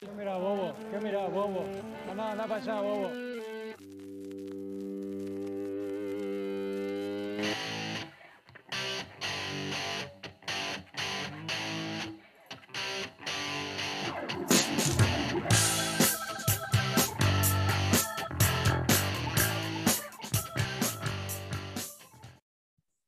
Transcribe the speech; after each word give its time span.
¿Qué 0.00 0.06
mira, 0.16 0.36
bobo? 0.36 0.74
¿Qué 0.92 1.00
mira, 1.00 1.26
bobo? 1.26 1.64
Anda, 2.08 2.30
anda 2.30 2.46
para 2.46 2.62
allá, 2.62 2.80
bobo. 2.80 3.10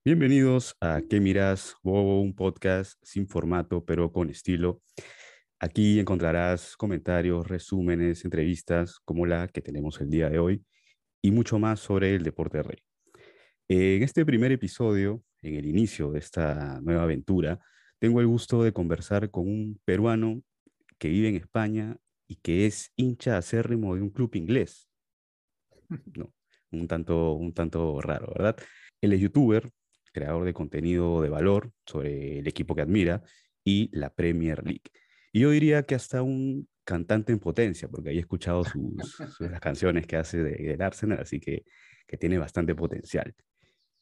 Bienvenidos 0.04 0.76
a 0.80 1.02
¿Qué 1.08 1.20
miras? 1.20 1.76
Bobo, 1.84 2.20
un 2.20 2.34
podcast 2.34 2.98
sin 3.04 3.28
formato 3.28 3.84
pero 3.84 4.10
con 4.10 4.28
estilo. 4.28 4.82
Aquí 5.62 6.00
encontrarás 6.00 6.74
comentarios, 6.74 7.46
resúmenes, 7.46 8.24
entrevistas 8.24 8.98
como 9.04 9.26
la 9.26 9.46
que 9.46 9.60
tenemos 9.60 10.00
el 10.00 10.08
día 10.08 10.30
de 10.30 10.38
hoy 10.38 10.64
y 11.20 11.32
mucho 11.32 11.58
más 11.58 11.80
sobre 11.80 12.14
el 12.14 12.22
deporte 12.22 12.62
rey. 12.62 12.78
En 13.68 14.02
este 14.02 14.24
primer 14.24 14.52
episodio, 14.52 15.22
en 15.42 15.56
el 15.56 15.66
inicio 15.66 16.12
de 16.12 16.18
esta 16.18 16.80
nueva 16.80 17.02
aventura, 17.02 17.60
tengo 17.98 18.20
el 18.20 18.26
gusto 18.26 18.62
de 18.62 18.72
conversar 18.72 19.30
con 19.30 19.48
un 19.48 19.78
peruano 19.84 20.42
que 20.96 21.10
vive 21.10 21.28
en 21.28 21.36
España 21.36 21.98
y 22.26 22.36
que 22.36 22.64
es 22.64 22.94
hincha 22.96 23.36
acérrimo 23.36 23.94
de 23.94 24.00
un 24.00 24.10
club 24.10 24.34
inglés. 24.36 24.88
No, 26.16 26.32
un 26.70 26.88
tanto, 26.88 27.32
un 27.34 27.52
tanto 27.52 28.00
raro, 28.00 28.32
¿verdad? 28.34 28.56
Él 29.02 29.12
es 29.12 29.20
youtuber, 29.20 29.70
creador 30.14 30.46
de 30.46 30.54
contenido 30.54 31.20
de 31.20 31.28
valor 31.28 31.70
sobre 31.84 32.38
el 32.38 32.48
equipo 32.48 32.74
que 32.74 32.80
admira 32.80 33.22
y 33.62 33.90
la 33.92 34.08
Premier 34.14 34.64
League. 34.64 34.90
Y 35.32 35.40
yo 35.40 35.50
diría 35.50 35.84
que 35.84 35.94
hasta 35.94 36.22
un 36.22 36.68
cantante 36.84 37.32
en 37.32 37.38
potencia, 37.38 37.88
porque 37.88 38.10
ahí 38.10 38.16
he 38.16 38.20
escuchado 38.20 38.64
sus, 38.64 39.40
las 39.40 39.60
canciones 39.60 40.06
que 40.06 40.16
hace 40.16 40.42
de, 40.42 40.56
del 40.56 40.82
Arsenal, 40.82 41.20
así 41.20 41.40
que, 41.40 41.64
que 42.06 42.16
tiene 42.16 42.38
bastante 42.38 42.74
potencial. 42.74 43.34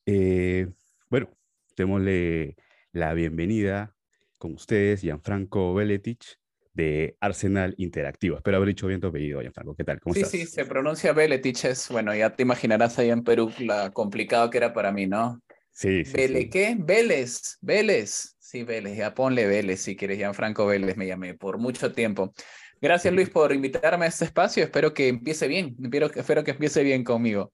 Eh, 0.07 0.69
bueno, 1.11 1.31
démosle 1.77 2.57
la 2.93 3.13
bienvenida 3.15 3.95
con 4.39 4.55
ustedes, 4.55 5.03
Gianfranco 5.03 5.75
Veletich, 5.75 6.39
de 6.73 7.17
Arsenal 7.21 7.75
Interactivo. 7.77 8.37
Espero 8.37 8.57
haber 8.57 8.69
dicho 8.69 8.87
bien 8.87 9.01
tu 9.01 9.09
apellido, 9.09 9.41
Gianfranco. 9.41 9.75
¿Qué 9.75 9.85
tal? 9.85 10.01
¿Cómo 10.01 10.15
sí, 10.15 10.21
estás? 10.21 10.31
sí, 10.31 10.47
se 10.47 10.65
pronuncia 10.65 11.13
Veletich. 11.13 11.65
Es, 11.65 11.89
bueno, 11.91 12.15
ya 12.15 12.35
te 12.35 12.45
imaginarás 12.45 12.99
ahí 12.99 13.11
en 13.11 13.25
Perú 13.25 13.53
la 13.59 13.91
complicado 13.91 14.49
que 14.49 14.59
era 14.59 14.73
para 14.73 14.93
mí, 14.93 15.07
¿no? 15.07 15.43
Sí, 15.73 16.05
sí. 16.05 16.13
¿Vele 16.13 16.43
sí. 16.43 16.51
qué? 16.51 16.77
Vélez, 16.79 17.59
Vélez. 17.61 18.37
Sí, 18.49 18.63
Vélez, 18.63 18.97
ya 18.97 19.15
ponle 19.15 19.47
Vélez 19.47 19.79
si 19.79 19.95
quieres, 19.95 20.17
Gianfranco 20.17 20.65
Vélez 20.67 20.97
me 20.97 21.07
llamé 21.07 21.35
por 21.35 21.59
mucho 21.59 21.93
tiempo. 21.93 22.33
Gracias 22.81 23.13
Luis 23.13 23.29
por 23.29 23.53
invitarme 23.53 24.07
a 24.07 24.09
este 24.09 24.25
espacio, 24.25 24.65
espero 24.65 24.95
que 24.95 25.09
empiece 25.09 25.47
bien, 25.47 25.77
espero, 25.83 26.07
espero 26.15 26.43
que 26.43 26.53
empiece 26.53 26.83
bien 26.83 27.05
conmigo. 27.05 27.53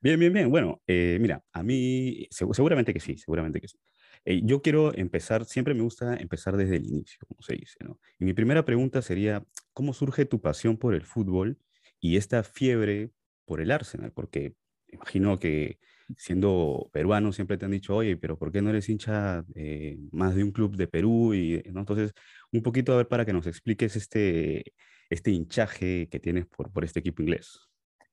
Bien, 0.00 0.20
bien, 0.20 0.30
bien. 0.30 0.50
Bueno, 0.50 0.82
eh, 0.86 1.16
mira, 1.22 1.42
a 1.54 1.62
mí 1.62 2.28
seg- 2.30 2.52
seguramente 2.52 2.92
que 2.92 3.00
sí, 3.00 3.16
seguramente 3.16 3.62
que 3.62 3.68
sí. 3.68 3.78
Eh, 4.26 4.42
yo 4.44 4.60
quiero 4.60 4.94
empezar, 4.94 5.46
siempre 5.46 5.72
me 5.72 5.80
gusta 5.80 6.16
empezar 6.16 6.58
desde 6.58 6.76
el 6.76 6.84
inicio, 6.84 7.20
como 7.26 7.40
se 7.40 7.54
dice, 7.56 7.78
¿no? 7.82 7.98
Y 8.18 8.26
mi 8.26 8.34
primera 8.34 8.62
pregunta 8.62 9.00
sería, 9.00 9.42
¿cómo 9.72 9.94
surge 9.94 10.26
tu 10.26 10.38
pasión 10.42 10.76
por 10.76 10.94
el 10.94 11.06
fútbol 11.06 11.56
y 11.98 12.18
esta 12.18 12.42
fiebre 12.42 13.08
por 13.46 13.62
el 13.62 13.70
Arsenal? 13.70 14.12
Porque 14.12 14.52
imagino 14.88 15.38
que 15.38 15.78
siendo 16.16 16.88
peruano 16.92 17.32
siempre 17.32 17.56
te 17.56 17.64
han 17.64 17.70
dicho, 17.70 17.96
oye, 17.96 18.16
pero 18.16 18.38
¿por 18.38 18.52
qué 18.52 18.62
no 18.62 18.70
eres 18.70 18.88
hincha 18.88 19.44
eh, 19.54 19.98
más 20.12 20.34
de 20.34 20.44
un 20.44 20.52
club 20.52 20.76
de 20.76 20.88
Perú? 20.88 21.34
Y, 21.34 21.62
¿no? 21.72 21.80
Entonces, 21.80 22.12
un 22.52 22.62
poquito 22.62 22.92
a 22.92 22.96
ver 22.96 23.08
para 23.08 23.24
que 23.24 23.32
nos 23.32 23.46
expliques 23.46 23.96
este, 23.96 24.74
este 25.10 25.30
hinchaje 25.30 26.08
que 26.10 26.20
tienes 26.20 26.46
por, 26.46 26.70
por 26.72 26.84
este 26.84 27.00
equipo 27.00 27.22
inglés. 27.22 27.68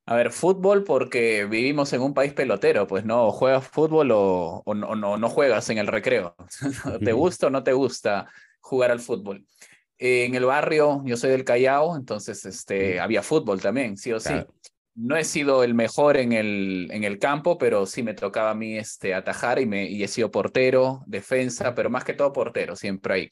A 0.06 0.16
ver, 0.16 0.32
fútbol 0.32 0.84
porque 0.84 1.46
vivimos 1.46 1.94
en 1.94 2.02
un 2.02 2.14
país 2.14 2.34
pelotero, 2.34 2.88
pues 2.88 3.06
no, 3.06 3.32
juegas 3.32 3.68
fútbol 3.68 4.12
o, 4.12 4.64
o 4.66 4.74
no, 4.74 4.96
no, 4.96 5.18
no 5.18 5.30
juegas 5.30 5.70
en 5.70 5.78
el 5.78 5.88
recreo. 5.88 6.36
¿Te 7.04 7.14
gusta 7.14 7.48
o 7.48 7.50
no 7.50 7.64
te 7.64 7.74
gusta 7.74 8.28
jugar 8.60 8.92
al 8.92 9.00
fútbol? 9.00 9.46
En 10.04 10.34
el 10.34 10.46
barrio, 10.46 11.04
yo 11.06 11.16
soy 11.16 11.30
del 11.30 11.44
Callao, 11.44 11.96
entonces 11.96 12.44
este, 12.46 13.00
había 13.00 13.22
fútbol 13.22 13.62
también, 13.62 13.98
sí 13.98 14.12
o 14.12 14.20
sí. 14.20 14.34
No 14.94 15.16
he 15.16 15.24
sido 15.24 15.64
el 15.64 15.74
mejor 15.74 16.18
en 16.18 16.34
el, 16.34 16.90
en 16.92 17.04
el 17.04 17.18
campo, 17.18 17.58
pero 17.58 17.86
sí 17.86 18.04
me 18.04 18.14
tocaba 18.14 18.52
a 18.52 18.56
mí 18.56 18.78
este, 18.78 19.14
atajar 19.14 19.60
y, 19.60 19.66
me, 19.66 19.86
y 19.86 20.04
he 20.04 20.08
sido 20.08 20.32
portero, 20.32 21.04
defensa, 21.08 21.74
pero 21.74 21.90
más 21.90 22.04
que 22.04 22.14
todo 22.14 22.34
portero, 22.34 22.76
siempre 22.76 23.14
ahí. 23.14 23.30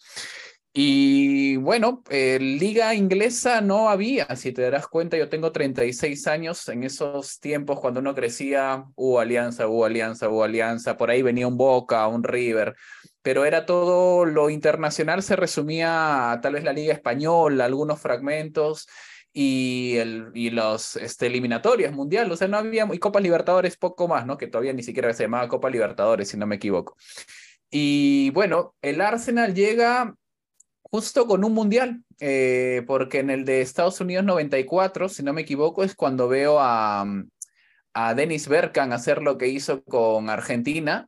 Y 0.71 1.57
bueno, 1.57 2.03
eh, 2.09 2.37
liga 2.39 2.93
inglesa 2.93 3.59
no 3.59 3.89
había, 3.89 4.27
si 4.35 4.51
te 4.53 4.61
darás 4.61 4.87
cuenta, 4.87 5.17
yo 5.17 5.27
tengo 5.27 5.51
36 5.51 6.27
años, 6.27 6.69
en 6.69 6.83
esos 6.83 7.39
tiempos 7.39 7.79
cuando 7.79 7.99
uno 8.01 8.13
crecía, 8.13 8.85
hubo 8.95 9.19
alianza, 9.19 9.67
hubo 9.67 9.85
alianza, 9.85 10.29
hubo 10.29 10.43
alianza, 10.43 10.95
por 10.95 11.09
ahí 11.09 11.23
venía 11.23 11.47
un 11.47 11.57
Boca, 11.57 12.07
un 12.07 12.23
River, 12.23 12.75
pero 13.23 13.45
era 13.45 13.65
todo 13.65 14.25
lo 14.25 14.51
internacional, 14.51 15.23
se 15.23 15.35
resumía 15.35 16.31
a 16.31 16.39
tal 16.39 16.53
vez 16.53 16.63
la 16.63 16.73
liga 16.73 16.93
española, 16.93 17.65
algunos 17.65 17.99
fragmentos 17.99 18.87
y, 19.41 19.95
el, 19.95 20.33
los 20.53 20.97
este, 20.97 21.27
eliminatorias 21.27 21.93
mundial, 21.93 22.29
o 22.29 22.35
sea, 22.35 22.49
no 22.49 22.57
había, 22.57 22.85
y 22.91 22.99
Copa 22.99 23.21
Libertadores 23.21 23.77
poco 23.77 24.05
más, 24.05 24.25
¿no? 24.25 24.37
Que 24.37 24.47
todavía 24.47 24.73
ni 24.73 24.83
siquiera 24.83 25.13
se 25.13 25.23
llamaba 25.23 25.47
Copa 25.47 25.69
Libertadores, 25.69 26.27
si 26.27 26.35
no 26.35 26.45
me 26.45 26.55
equivoco. 26.55 26.97
Y 27.71 28.31
bueno, 28.31 28.75
el 28.81 28.99
Arsenal 28.99 29.53
llega 29.53 30.13
justo 30.81 31.25
con 31.25 31.45
un 31.45 31.53
mundial, 31.53 32.03
eh, 32.19 32.83
porque 32.85 33.19
en 33.19 33.29
el 33.29 33.45
de 33.45 33.61
Estados 33.61 34.01
Unidos 34.01 34.25
94, 34.25 35.07
si 35.07 35.23
no 35.23 35.31
me 35.31 35.43
equivoco, 35.43 35.85
es 35.85 35.95
cuando 35.95 36.27
veo 36.27 36.59
a, 36.59 37.05
a 37.93 38.13
Dennis 38.15 38.49
Bergkamp 38.49 38.91
hacer 38.91 39.21
lo 39.21 39.37
que 39.37 39.47
hizo 39.47 39.85
con 39.85 40.29
Argentina. 40.29 41.07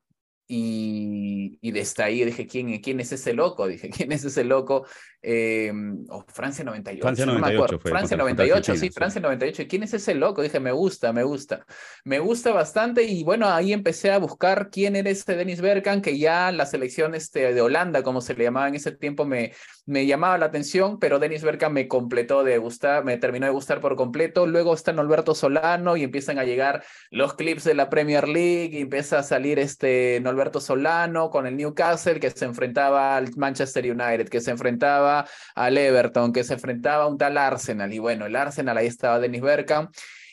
Y, 0.53 1.57
y 1.61 1.71
desde 1.71 2.03
ahí 2.03 2.25
dije, 2.25 2.45
¿quién, 2.45 2.81
¿quién 2.81 2.99
es 2.99 3.13
ese 3.13 3.31
loco? 3.33 3.67
Dije, 3.67 3.89
¿quién 3.95 4.11
es 4.11 4.25
ese 4.25 4.43
loco? 4.43 4.85
Eh, 5.21 5.71
oh, 6.09 6.25
Francia 6.27 6.65
98. 6.65 7.01
Francia 7.01 7.25
no 7.25 7.35
me 7.35 7.39
98 7.39 7.79
fue 7.79 7.91
Francia 7.91 8.17
contra- 8.17 8.27
contra 8.27 8.45
98, 8.45 8.71
Argentina, 8.71 8.91
sí. 8.91 8.93
Francia 8.93 9.21
98. 9.21 9.63
¿Quién 9.69 9.83
es 9.83 9.93
ese 9.93 10.13
loco? 10.13 10.41
Dije, 10.41 10.59
me 10.59 10.73
gusta, 10.73 11.13
me 11.13 11.23
gusta. 11.23 11.65
Me 12.03 12.19
gusta 12.19 12.51
bastante 12.51 13.03
y 13.03 13.23
bueno, 13.23 13.47
ahí 13.47 13.71
empecé 13.71 14.11
a 14.11 14.17
buscar 14.17 14.69
quién 14.69 14.97
era 14.97 15.09
este 15.09 15.37
Dennis 15.37 15.61
Bergkamp, 15.61 16.03
que 16.03 16.17
ya 16.19 16.51
la 16.51 16.65
selección 16.65 17.15
este, 17.15 17.53
de 17.53 17.61
Holanda, 17.61 18.03
como 18.03 18.19
se 18.19 18.33
le 18.33 18.43
llamaba 18.43 18.67
en 18.67 18.75
ese 18.75 18.91
tiempo, 18.91 19.23
me, 19.23 19.53
me 19.91 20.05
llamaba 20.05 20.37
la 20.37 20.45
atención, 20.45 20.99
pero 20.99 21.19
Dennis 21.19 21.43
Bergkamp 21.43 21.73
me 21.73 21.89
completó 21.89 22.45
de 22.45 22.57
gustar, 22.57 23.03
me 23.03 23.17
terminó 23.17 23.45
de 23.45 23.51
gustar 23.51 23.81
por 23.81 23.97
completo. 23.97 24.47
Luego 24.47 24.73
está 24.73 24.93
Norberto 24.93 25.35
Solano 25.35 25.97
y 25.97 26.03
empiezan 26.03 26.39
a 26.39 26.45
llegar 26.45 26.83
los 27.09 27.33
clips 27.33 27.65
de 27.65 27.73
la 27.73 27.89
Premier 27.89 28.25
League 28.27 28.69
y 28.71 28.81
empieza 28.81 29.19
a 29.19 29.23
salir 29.23 29.59
este 29.59 30.19
Norberto 30.21 30.61
Solano 30.61 31.29
con 31.29 31.45
el 31.45 31.57
Newcastle 31.57 32.21
que 32.21 32.29
se 32.29 32.45
enfrentaba 32.45 33.17
al 33.17 33.35
Manchester 33.35 33.83
United, 33.83 34.29
que 34.29 34.39
se 34.39 34.51
enfrentaba 34.51 35.27
al 35.55 35.77
Everton, 35.77 36.31
que 36.31 36.45
se 36.45 36.53
enfrentaba 36.53 37.03
a 37.03 37.07
un 37.07 37.17
tal 37.17 37.37
Arsenal. 37.37 37.93
Y 37.93 37.99
bueno, 37.99 38.25
el 38.25 38.35
Arsenal, 38.37 38.77
ahí 38.77 38.87
estaba 38.87 39.19
Dennis 39.19 39.41
Bergkamp. 39.41 39.91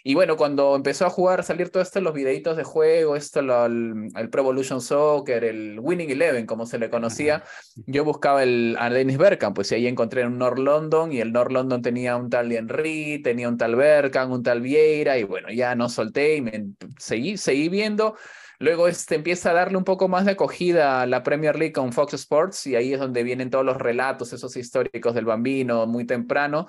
Y 0.08 0.14
bueno, 0.14 0.38
cuando 0.38 0.74
empezó 0.74 1.04
a 1.04 1.10
jugar, 1.10 1.44
salir 1.44 1.68
todo 1.68 1.82
esto, 1.82 2.00
los 2.00 2.14
videitos 2.14 2.56
de 2.56 2.64
juego, 2.64 3.14
esto, 3.14 3.42
lo, 3.42 3.66
el, 3.66 4.08
el 4.16 4.30
Pro 4.30 4.40
Evolution 4.40 4.80
Soccer, 4.80 5.44
el 5.44 5.78
Winning 5.78 6.08
Eleven, 6.08 6.46
como 6.46 6.64
se 6.64 6.78
le 6.78 6.88
conocía, 6.88 7.44
yo 7.84 8.06
buscaba 8.06 8.42
el, 8.42 8.74
a 8.78 8.88
Dennis 8.88 9.18
Bergkamp, 9.18 9.54
pues 9.54 9.70
y 9.70 9.74
ahí 9.74 9.86
encontré 9.86 10.26
un 10.26 10.38
North 10.38 10.58
London 10.58 11.12
y 11.12 11.20
el 11.20 11.30
North 11.30 11.52
London 11.52 11.82
tenía 11.82 12.16
un 12.16 12.30
tal 12.30 12.50
Henry, 12.50 13.20
tenía 13.22 13.50
un 13.50 13.58
tal 13.58 13.76
Bergkamp, 13.76 14.32
un 14.32 14.42
tal 14.42 14.62
Vieira 14.62 15.18
y 15.18 15.24
bueno, 15.24 15.50
ya 15.50 15.74
no 15.74 15.90
solté 15.90 16.36
y 16.36 16.40
me 16.40 16.68
seguí, 16.98 17.36
seguí 17.36 17.68
viendo. 17.68 18.16
Luego 18.60 18.88
este, 18.88 19.14
empieza 19.14 19.50
a 19.50 19.54
darle 19.54 19.76
un 19.76 19.84
poco 19.84 20.08
más 20.08 20.24
de 20.24 20.32
acogida 20.32 21.02
a 21.02 21.06
la 21.06 21.22
Premier 21.22 21.56
League 21.56 21.72
con 21.72 21.92
Fox 21.92 22.14
Sports 22.14 22.66
y 22.66 22.74
ahí 22.74 22.92
es 22.92 22.98
donde 22.98 23.22
vienen 23.22 23.50
todos 23.50 23.64
los 23.64 23.76
relatos, 23.76 24.32
esos 24.32 24.56
históricos 24.56 25.14
del 25.14 25.26
bambino 25.26 25.86
muy 25.86 26.06
temprano. 26.06 26.66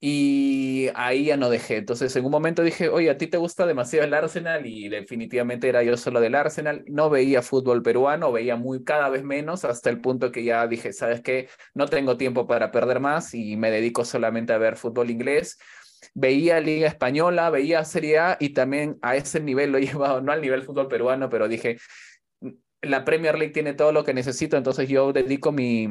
Y 0.00 0.88
ahí 0.94 1.24
ya 1.24 1.36
no 1.36 1.50
dejé. 1.50 1.78
Entonces, 1.78 2.14
en 2.14 2.24
un 2.24 2.30
momento 2.30 2.62
dije, 2.62 2.88
oye, 2.88 3.10
a 3.10 3.18
ti 3.18 3.26
te 3.26 3.36
gusta 3.36 3.66
demasiado 3.66 4.06
el 4.06 4.14
Arsenal 4.14 4.64
y 4.64 4.88
definitivamente 4.88 5.68
era 5.68 5.82
yo 5.82 5.96
solo 5.96 6.20
del 6.20 6.36
Arsenal. 6.36 6.84
No 6.86 7.10
veía 7.10 7.42
fútbol 7.42 7.82
peruano, 7.82 8.30
veía 8.30 8.54
muy 8.54 8.84
cada 8.84 9.08
vez 9.08 9.24
menos 9.24 9.64
hasta 9.64 9.90
el 9.90 10.00
punto 10.00 10.30
que 10.30 10.44
ya 10.44 10.66
dije, 10.68 10.92
¿sabes 10.92 11.20
qué? 11.20 11.48
No 11.74 11.88
tengo 11.88 12.16
tiempo 12.16 12.46
para 12.46 12.70
perder 12.70 13.00
más 13.00 13.34
y 13.34 13.56
me 13.56 13.72
dedico 13.72 14.04
solamente 14.04 14.52
a 14.52 14.58
ver 14.58 14.76
fútbol 14.76 15.10
inglés. 15.10 15.58
Veía 16.14 16.60
Liga 16.60 16.86
Española, 16.86 17.50
veía 17.50 17.84
Serie 17.84 18.18
A 18.18 18.36
y 18.38 18.50
también 18.50 18.98
a 19.02 19.16
ese 19.16 19.40
nivel 19.40 19.72
lo 19.72 19.78
he 19.78 19.86
llevado, 19.86 20.20
no 20.20 20.30
al 20.32 20.40
nivel 20.40 20.62
fútbol 20.62 20.86
peruano, 20.88 21.28
pero 21.28 21.48
dije, 21.48 21.78
la 22.82 23.04
Premier 23.04 23.36
League 23.36 23.52
tiene 23.52 23.74
todo 23.74 23.92
lo 23.92 24.04
que 24.04 24.14
necesito, 24.14 24.56
entonces 24.56 24.88
yo 24.88 25.12
dedico 25.12 25.50
mi, 25.52 25.88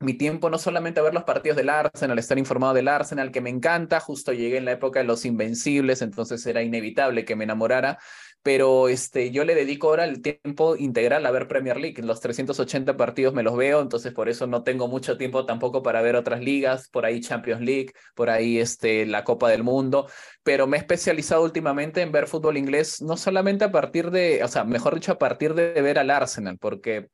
mi 0.00 0.14
tiempo 0.14 0.48
no 0.50 0.58
solamente 0.58 1.00
a 1.00 1.02
ver 1.02 1.14
los 1.14 1.24
partidos 1.24 1.56
del 1.56 1.70
Arsenal, 1.70 2.18
estar 2.18 2.38
informado 2.38 2.74
del 2.74 2.88
Arsenal, 2.88 3.32
que 3.32 3.40
me 3.40 3.50
encanta, 3.50 4.00
justo 4.00 4.32
llegué 4.32 4.58
en 4.58 4.64
la 4.64 4.72
época 4.72 5.00
de 5.00 5.06
los 5.06 5.24
Invencibles, 5.24 6.02
entonces 6.02 6.44
era 6.46 6.62
inevitable 6.62 7.24
que 7.24 7.34
me 7.34 7.44
enamorara, 7.44 7.98
pero 8.42 8.88
este, 8.88 9.30
yo 9.30 9.44
le 9.44 9.54
dedico 9.54 9.88
ahora 9.88 10.04
el 10.04 10.22
tiempo 10.22 10.76
integral 10.76 11.26
a 11.26 11.30
ver 11.30 11.48
Premier 11.48 11.76
League. 11.76 12.02
Los 12.02 12.20
380 12.20 12.96
partidos 12.96 13.34
me 13.34 13.42
los 13.42 13.56
veo, 13.56 13.80
entonces 13.82 14.12
por 14.12 14.28
eso 14.28 14.46
no 14.46 14.62
tengo 14.62 14.88
mucho 14.88 15.18
tiempo 15.18 15.44
tampoco 15.44 15.82
para 15.82 16.00
ver 16.02 16.16
otras 16.16 16.40
ligas, 16.40 16.88
por 16.88 17.04
ahí 17.04 17.20
Champions 17.20 17.60
League, 17.60 17.92
por 18.14 18.30
ahí 18.30 18.58
este, 18.58 19.04
la 19.06 19.24
Copa 19.24 19.50
del 19.50 19.64
Mundo, 19.64 20.08
pero 20.44 20.66
me 20.66 20.76
he 20.76 20.80
especializado 20.80 21.42
últimamente 21.42 22.00
en 22.00 22.12
ver 22.12 22.28
fútbol 22.28 22.56
inglés, 22.56 23.02
no 23.02 23.16
solamente 23.16 23.64
a 23.64 23.72
partir 23.72 24.10
de, 24.10 24.42
o 24.44 24.48
sea, 24.48 24.64
mejor 24.64 24.94
dicho, 24.94 25.12
a 25.12 25.18
partir 25.18 25.54
de 25.54 25.82
ver 25.82 25.98
al 25.98 26.10
Arsenal, 26.10 26.56
porque 26.58 27.08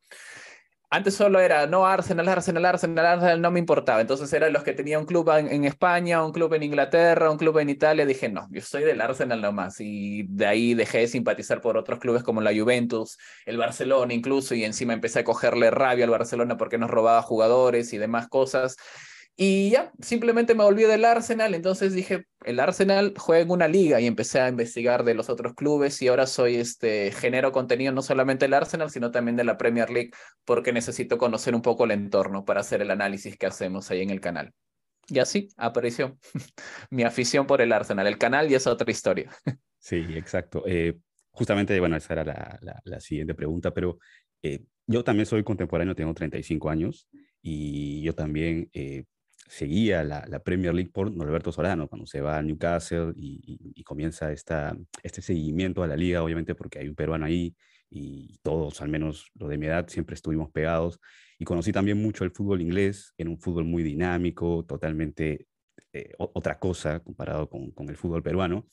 antes 0.95 1.15
solo 1.17 1.41
era, 1.41 1.67
no, 1.67 1.87
Arsenal, 1.87 2.29
Arsenal, 2.29 2.65
Arsenal, 2.67 3.05
Arsenal, 3.05 3.41
no 3.41 3.51
me 3.51 3.59
importaba. 3.59 4.01
Entonces 4.01 4.33
eran 4.33 4.53
los 4.53 4.63
que 4.63 4.75
tenían 4.75 5.01
un 5.01 5.07
club 5.07 5.29
en, 5.31 5.65
España, 5.65 6.25
un 6.25 6.31
club 6.31 6.55
en 6.55 6.63
Inglaterra, 6.63 7.31
un 7.33 7.37
club 7.37 7.59
en 7.59 7.69
Italia. 7.69 8.07
Dije, 8.07 8.29
no, 8.29 8.47
yo 8.53 8.61
soy 8.61 8.85
del 8.85 9.01
Arsenal 9.01 9.41
nomás. 9.41 9.81
Y 9.81 10.23
de 10.29 10.47
ahí 10.47 10.75
dejé 10.75 10.99
de 10.99 11.09
simpatizar 11.09 11.61
por 11.61 11.77
otros 11.77 11.99
clubes 11.99 12.23
como 12.23 12.41
la 12.41 12.53
Juventus, 12.57 13.19
el 13.45 13.59
Barcelona 13.59 14.15
incluso, 14.15 14.55
y 14.55 14.65
encima 14.65 14.93
empecé 14.93 15.21
a 15.21 15.25
cogerle 15.25 15.71
rabia 15.73 16.05
al 16.05 16.11
Barcelona 16.11 16.57
porque 16.57 16.79
nos 16.79 16.91
robaba 16.91 17.23
jugadores 17.23 17.93
y 17.93 17.99
demás 17.99 18.29
cosas. 18.29 18.77
Y 19.37 19.71
ya, 19.71 19.93
simplemente 20.01 20.55
me 20.55 20.63
volví 20.63 20.85
del 20.85 21.05
Arsenal, 21.05 21.55
entonces 21.55 21.93
dije, 21.93 22.27
el 22.45 22.61
Arsenal 22.61 23.15
juega 23.19 23.43
en 23.43 23.51
una 23.51 23.67
liga 23.67 24.01
y 24.01 24.07
empecé 24.07 24.41
a 24.41 24.49
investigar 24.49 25.03
de 25.03 25.15
los 25.15 25.29
otros 25.29 25.55
clubes 25.55 26.01
y 26.03 26.09
ahora 26.09 26.29
soy 26.29 26.55
este, 26.55 27.11
genero 27.11 27.51
contenido 27.51 27.93
no 27.93 28.01
solamente 28.01 28.45
del 28.45 28.55
Arsenal, 28.55 28.91
sino 28.91 29.11
también 29.11 29.37
de 29.37 29.43
la 29.43 29.59
Premier 29.59 29.91
League, 29.91 30.13
porque 30.45 30.73
necesito 30.73 31.19
conocer 31.19 31.53
un 31.55 31.63
poco 31.63 31.85
el 31.85 31.91
entorno 31.91 32.45
para 32.45 32.61
hacer 32.61 32.81
el 32.81 32.93
análisis 32.93 33.37
que 33.37 33.47
hacemos 33.47 33.91
ahí 33.91 34.03
en 34.03 34.11
el 34.11 34.21
canal. 34.21 34.53
Y 35.09 35.19
así 35.19 35.49
apareció 35.57 36.17
mi 36.91 37.03
afición 37.03 37.47
por 37.47 37.61
el 37.61 37.73
Arsenal. 37.73 38.07
El 38.07 38.19
canal 38.19 38.51
y 38.51 38.55
es 38.55 38.67
otra 38.67 38.91
historia. 38.91 39.31
Sí, 39.79 39.97
exacto. 40.15 40.63
Eh, 40.67 40.97
justamente, 41.33 41.79
bueno, 41.79 41.97
esa 41.97 42.15
era 42.15 42.25
la, 42.25 42.81
la, 42.85 43.01
siguiente 43.01 43.35
pregunta, 43.35 43.75
pero 43.75 43.99
eh, 44.43 44.63
yo 44.87 45.05
también 45.05 45.27
soy 45.27 45.45
contemporáneo, 45.45 45.95
tengo 45.95 46.15
35 46.15 46.71
años 46.71 47.07
y 47.43 48.01
yo 48.01 48.15
también 48.15 48.71
eh, 48.73 49.05
seguía 49.47 50.05
la, 50.05 50.43
Premier 50.43 50.75
League 50.75 50.91
por 50.91 51.15
Norberto 51.15 51.53
Solano, 51.53 51.89
cuando 51.89 52.07
se 52.07 52.21
va 52.21 52.39
a 52.39 52.43
Newcastle 52.43 53.13
y, 53.17 53.83
comienza 53.85 54.33
esta, 54.33 54.77
este 55.03 55.21
seguimiento 55.23 55.83
a 55.83 55.87
la 55.87 55.97
liga, 55.97 56.23
obviamente 56.23 56.55
porque 56.55 56.79
hay 56.79 56.89
un 56.89 56.95
peruano 56.95 57.27
ahí 57.27 57.55
y 57.91 58.39
todos, 58.43 58.81
al 58.81 58.89
menos 58.89 59.31
los 59.35 59.49
de 59.49 59.59
mi 59.59 59.67
edad, 59.67 59.89
siempre 59.89 60.15
estuvimos 60.15 60.51
pegados. 60.51 61.01
Y 61.39 61.45
conocí 61.45 61.73
también 61.73 62.01
mucho 62.01 62.25
el 62.25 62.31
fútbol 62.31 62.63
inglés, 62.63 63.13
en 63.19 63.29
un 63.29 63.39
fútbol 63.39 63.65
muy 63.65 63.83
dinámico, 63.83 64.65
totalmente 64.65 65.47
eh, 65.93 66.13
otra 66.19 66.59
cosa 66.59 67.01
comparado 67.01 67.49
con, 67.49 67.71
con, 67.73 67.89
el 67.89 67.97
fútbol 67.97 68.23
peruano. 68.23 68.67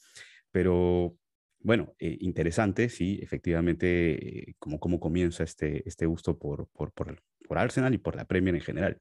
Pero 0.52 1.16
bueno, 1.60 1.94
eh, 2.00 2.18
interesante, 2.22 2.90
sí, 2.90 3.20
efectivamente, 3.22 4.50
eh, 4.50 4.56
como 4.58 4.80
cómo 4.80 5.00
comienza 5.00 5.44
este, 5.44 5.88
este 5.88 6.08
gusto 6.08 6.38
por, 6.40 6.68
por, 6.70 6.92
por, 6.92 7.22
por 7.48 7.58
Arsenal 7.60 7.94
y 7.94 8.00
por 8.00 8.16
la 8.16 8.26
Premier 8.26 8.56
en 8.56 8.62
general. 8.62 9.00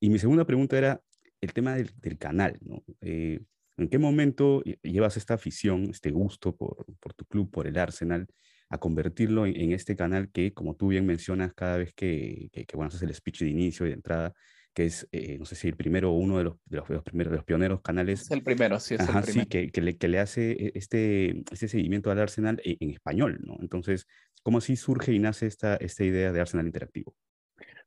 Y 0.00 0.10
mi 0.10 0.18
segunda 0.18 0.44
pregunta 0.44 0.76
era, 0.76 1.00
el 1.40 1.52
tema 1.52 1.74
del, 1.74 2.18
canal, 2.18 2.58
¿no? 2.62 2.82
Eh, 3.00 3.40
¿En 3.76 3.88
qué 3.88 3.98
momento 3.98 4.62
llevas 4.82 5.16
esta 5.16 5.34
afición, 5.34 5.88
este 5.90 6.10
gusto 6.10 6.54
por, 6.54 6.84
por 7.00 7.14
tu 7.14 7.24
club, 7.24 7.50
por 7.50 7.66
el 7.66 7.78
Arsenal, 7.78 8.26
a 8.68 8.78
convertirlo 8.78 9.46
en, 9.46 9.72
este 9.72 9.96
canal 9.96 10.30
que, 10.30 10.52
como 10.52 10.76
tú 10.76 10.88
bien 10.88 11.04
mencionas, 11.04 11.52
cada 11.54 11.76
vez 11.76 11.92
que, 11.92 12.50
que, 12.52 12.76
bueno, 12.76 12.88
haces 12.88 13.02
el 13.02 13.12
speech 13.12 13.40
de 13.40 13.48
inicio 13.48 13.84
y 13.84 13.88
de 13.88 13.96
entrada, 13.96 14.32
que 14.72 14.86
es, 14.86 15.08
eh, 15.10 15.36
no 15.38 15.44
sé 15.44 15.56
si 15.56 15.66
el 15.66 15.76
primero 15.76 16.12
o 16.12 16.16
uno 16.16 16.38
de 16.38 16.44
los, 16.44 16.56
de 16.66 16.76
los, 16.76 17.02
primeros, 17.02 17.32
de 17.32 17.38
los 17.38 17.44
pioneros 17.44 17.80
canales. 17.82 18.22
Es 18.22 18.30
el 18.30 18.44
primero, 18.44 18.78
sí, 18.78 18.94
es 18.94 19.00
el 19.00 19.06
primero. 19.08 19.32
Sí, 19.32 19.46
que, 19.46 19.70
que, 19.70 19.80
le, 19.80 19.96
que 19.96 20.06
le 20.06 20.20
hace 20.20 20.52
e, 20.52 20.72
este, 20.76 21.42
este 21.50 21.66
seguimiento 21.66 22.12
al 22.12 22.20
Arsenal 22.20 22.60
en, 22.64 22.76
en, 22.78 22.90
español, 22.90 23.40
¿no? 23.42 23.56
Entonces, 23.60 24.06
¿cómo 24.44 24.58
así 24.58 24.76
surge 24.76 25.12
y 25.12 25.18
nace 25.18 25.46
esta, 25.48 25.74
esta 25.76 26.04
idea 26.04 26.30
de 26.32 26.40
Arsenal 26.40 26.66
interactivo? 26.66 27.16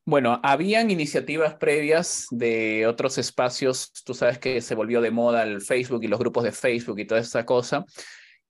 Bueno, 0.05 0.41
habían 0.43 0.91
iniciativas 0.91 1.55
previas 1.55 2.27
de 2.29 2.87
otros 2.87 3.17
espacios, 3.17 3.93
tú 4.03 4.13
sabes 4.13 4.37
que 4.37 4.59
se 4.59 4.75
volvió 4.75 4.99
de 4.99 5.11
moda 5.11 5.43
el 5.43 5.61
Facebook 5.61 6.03
y 6.03 6.07
los 6.07 6.19
grupos 6.19 6.43
de 6.43 6.51
Facebook 6.51 6.99
y 6.99 7.05
toda 7.05 7.21
esa 7.21 7.45
cosa, 7.45 7.85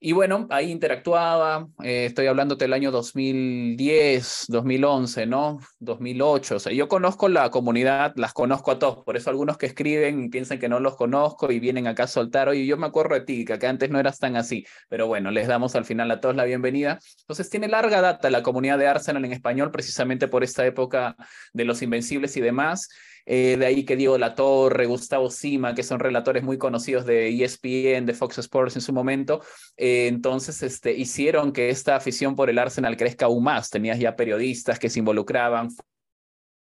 y 0.06 0.12
bueno, 0.12 0.46
ahí 0.50 0.70
interactuaba, 0.70 1.66
eh, 1.82 2.04
estoy 2.04 2.26
hablándote 2.26 2.66
del 2.66 2.74
año 2.74 2.90
2010, 2.90 4.44
2011, 4.48 5.24
¿no? 5.24 5.60
2008, 5.78 6.56
o 6.56 6.58
sea, 6.58 6.74
yo 6.74 6.88
conozco 6.88 7.26
la 7.30 7.50
comunidad, 7.50 8.12
las 8.16 8.34
conozco 8.34 8.72
a 8.72 8.78
todos, 8.78 9.02
por 9.02 9.16
eso 9.16 9.30
algunos 9.30 9.56
que 9.56 9.64
escriben 9.64 10.28
piensan 10.28 10.58
que 10.58 10.68
no 10.68 10.78
los 10.78 10.96
conozco 10.96 11.50
y 11.50 11.58
vienen 11.58 11.86
acá 11.86 12.02
a 12.02 12.06
soltar, 12.06 12.50
oye, 12.50 12.66
yo 12.66 12.76
me 12.76 12.86
acuerdo 12.86 13.14
de 13.14 13.22
ti, 13.22 13.46
que 13.46 13.66
antes 13.66 13.88
no 13.88 13.98
eras 13.98 14.18
tan 14.18 14.36
así, 14.36 14.66
pero 14.90 15.06
bueno, 15.06 15.30
les 15.30 15.48
damos 15.48 15.74
al 15.74 15.86
final 15.86 16.10
a 16.10 16.20
todos 16.20 16.36
la 16.36 16.44
bienvenida. 16.44 16.98
Entonces, 17.20 17.48
tiene 17.48 17.68
larga 17.68 18.02
data 18.02 18.28
la 18.28 18.42
comunidad 18.42 18.76
de 18.76 18.88
Arsenal 18.88 19.24
en 19.24 19.32
español, 19.32 19.70
precisamente 19.70 20.28
por 20.28 20.44
esta 20.44 20.66
época 20.66 21.16
de 21.54 21.64
los 21.64 21.80
Invencibles 21.80 22.36
y 22.36 22.42
demás. 22.42 22.90
Eh, 23.26 23.56
de 23.58 23.66
ahí 23.66 23.84
que 23.84 23.96
Diego 23.96 24.18
Latorre, 24.18 24.86
Gustavo 24.86 25.30
Sima, 25.30 25.74
que 25.74 25.82
son 25.82 25.98
relatores 25.98 26.42
muy 26.42 26.58
conocidos 26.58 27.06
de 27.06 27.28
ESPN, 27.28 28.04
de 28.06 28.14
Fox 28.14 28.38
Sports 28.38 28.76
en 28.76 28.82
su 28.82 28.92
momento, 28.92 29.40
eh, 29.76 30.08
entonces 30.08 30.62
este, 30.62 30.92
hicieron 30.92 31.52
que 31.52 31.70
esta 31.70 31.96
afición 31.96 32.36
por 32.36 32.50
el 32.50 32.58
Arsenal 32.58 32.96
crezca 32.96 33.26
aún 33.26 33.44
más. 33.44 33.70
Tenías 33.70 33.98
ya 33.98 34.14
periodistas 34.16 34.78
que 34.78 34.90
se 34.90 34.98
involucraban, 34.98 35.68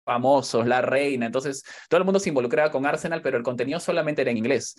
famosos, 0.03 0.67
la 0.67 0.81
reina, 0.81 1.25
entonces 1.27 1.63
todo 1.87 1.99
el 1.99 2.05
mundo 2.05 2.19
se 2.19 2.29
involucraba 2.29 2.71
con 2.71 2.85
Arsenal, 2.85 3.21
pero 3.21 3.37
el 3.37 3.43
contenido 3.43 3.79
solamente 3.79 4.21
era 4.21 4.31
en 4.31 4.37
inglés. 4.37 4.75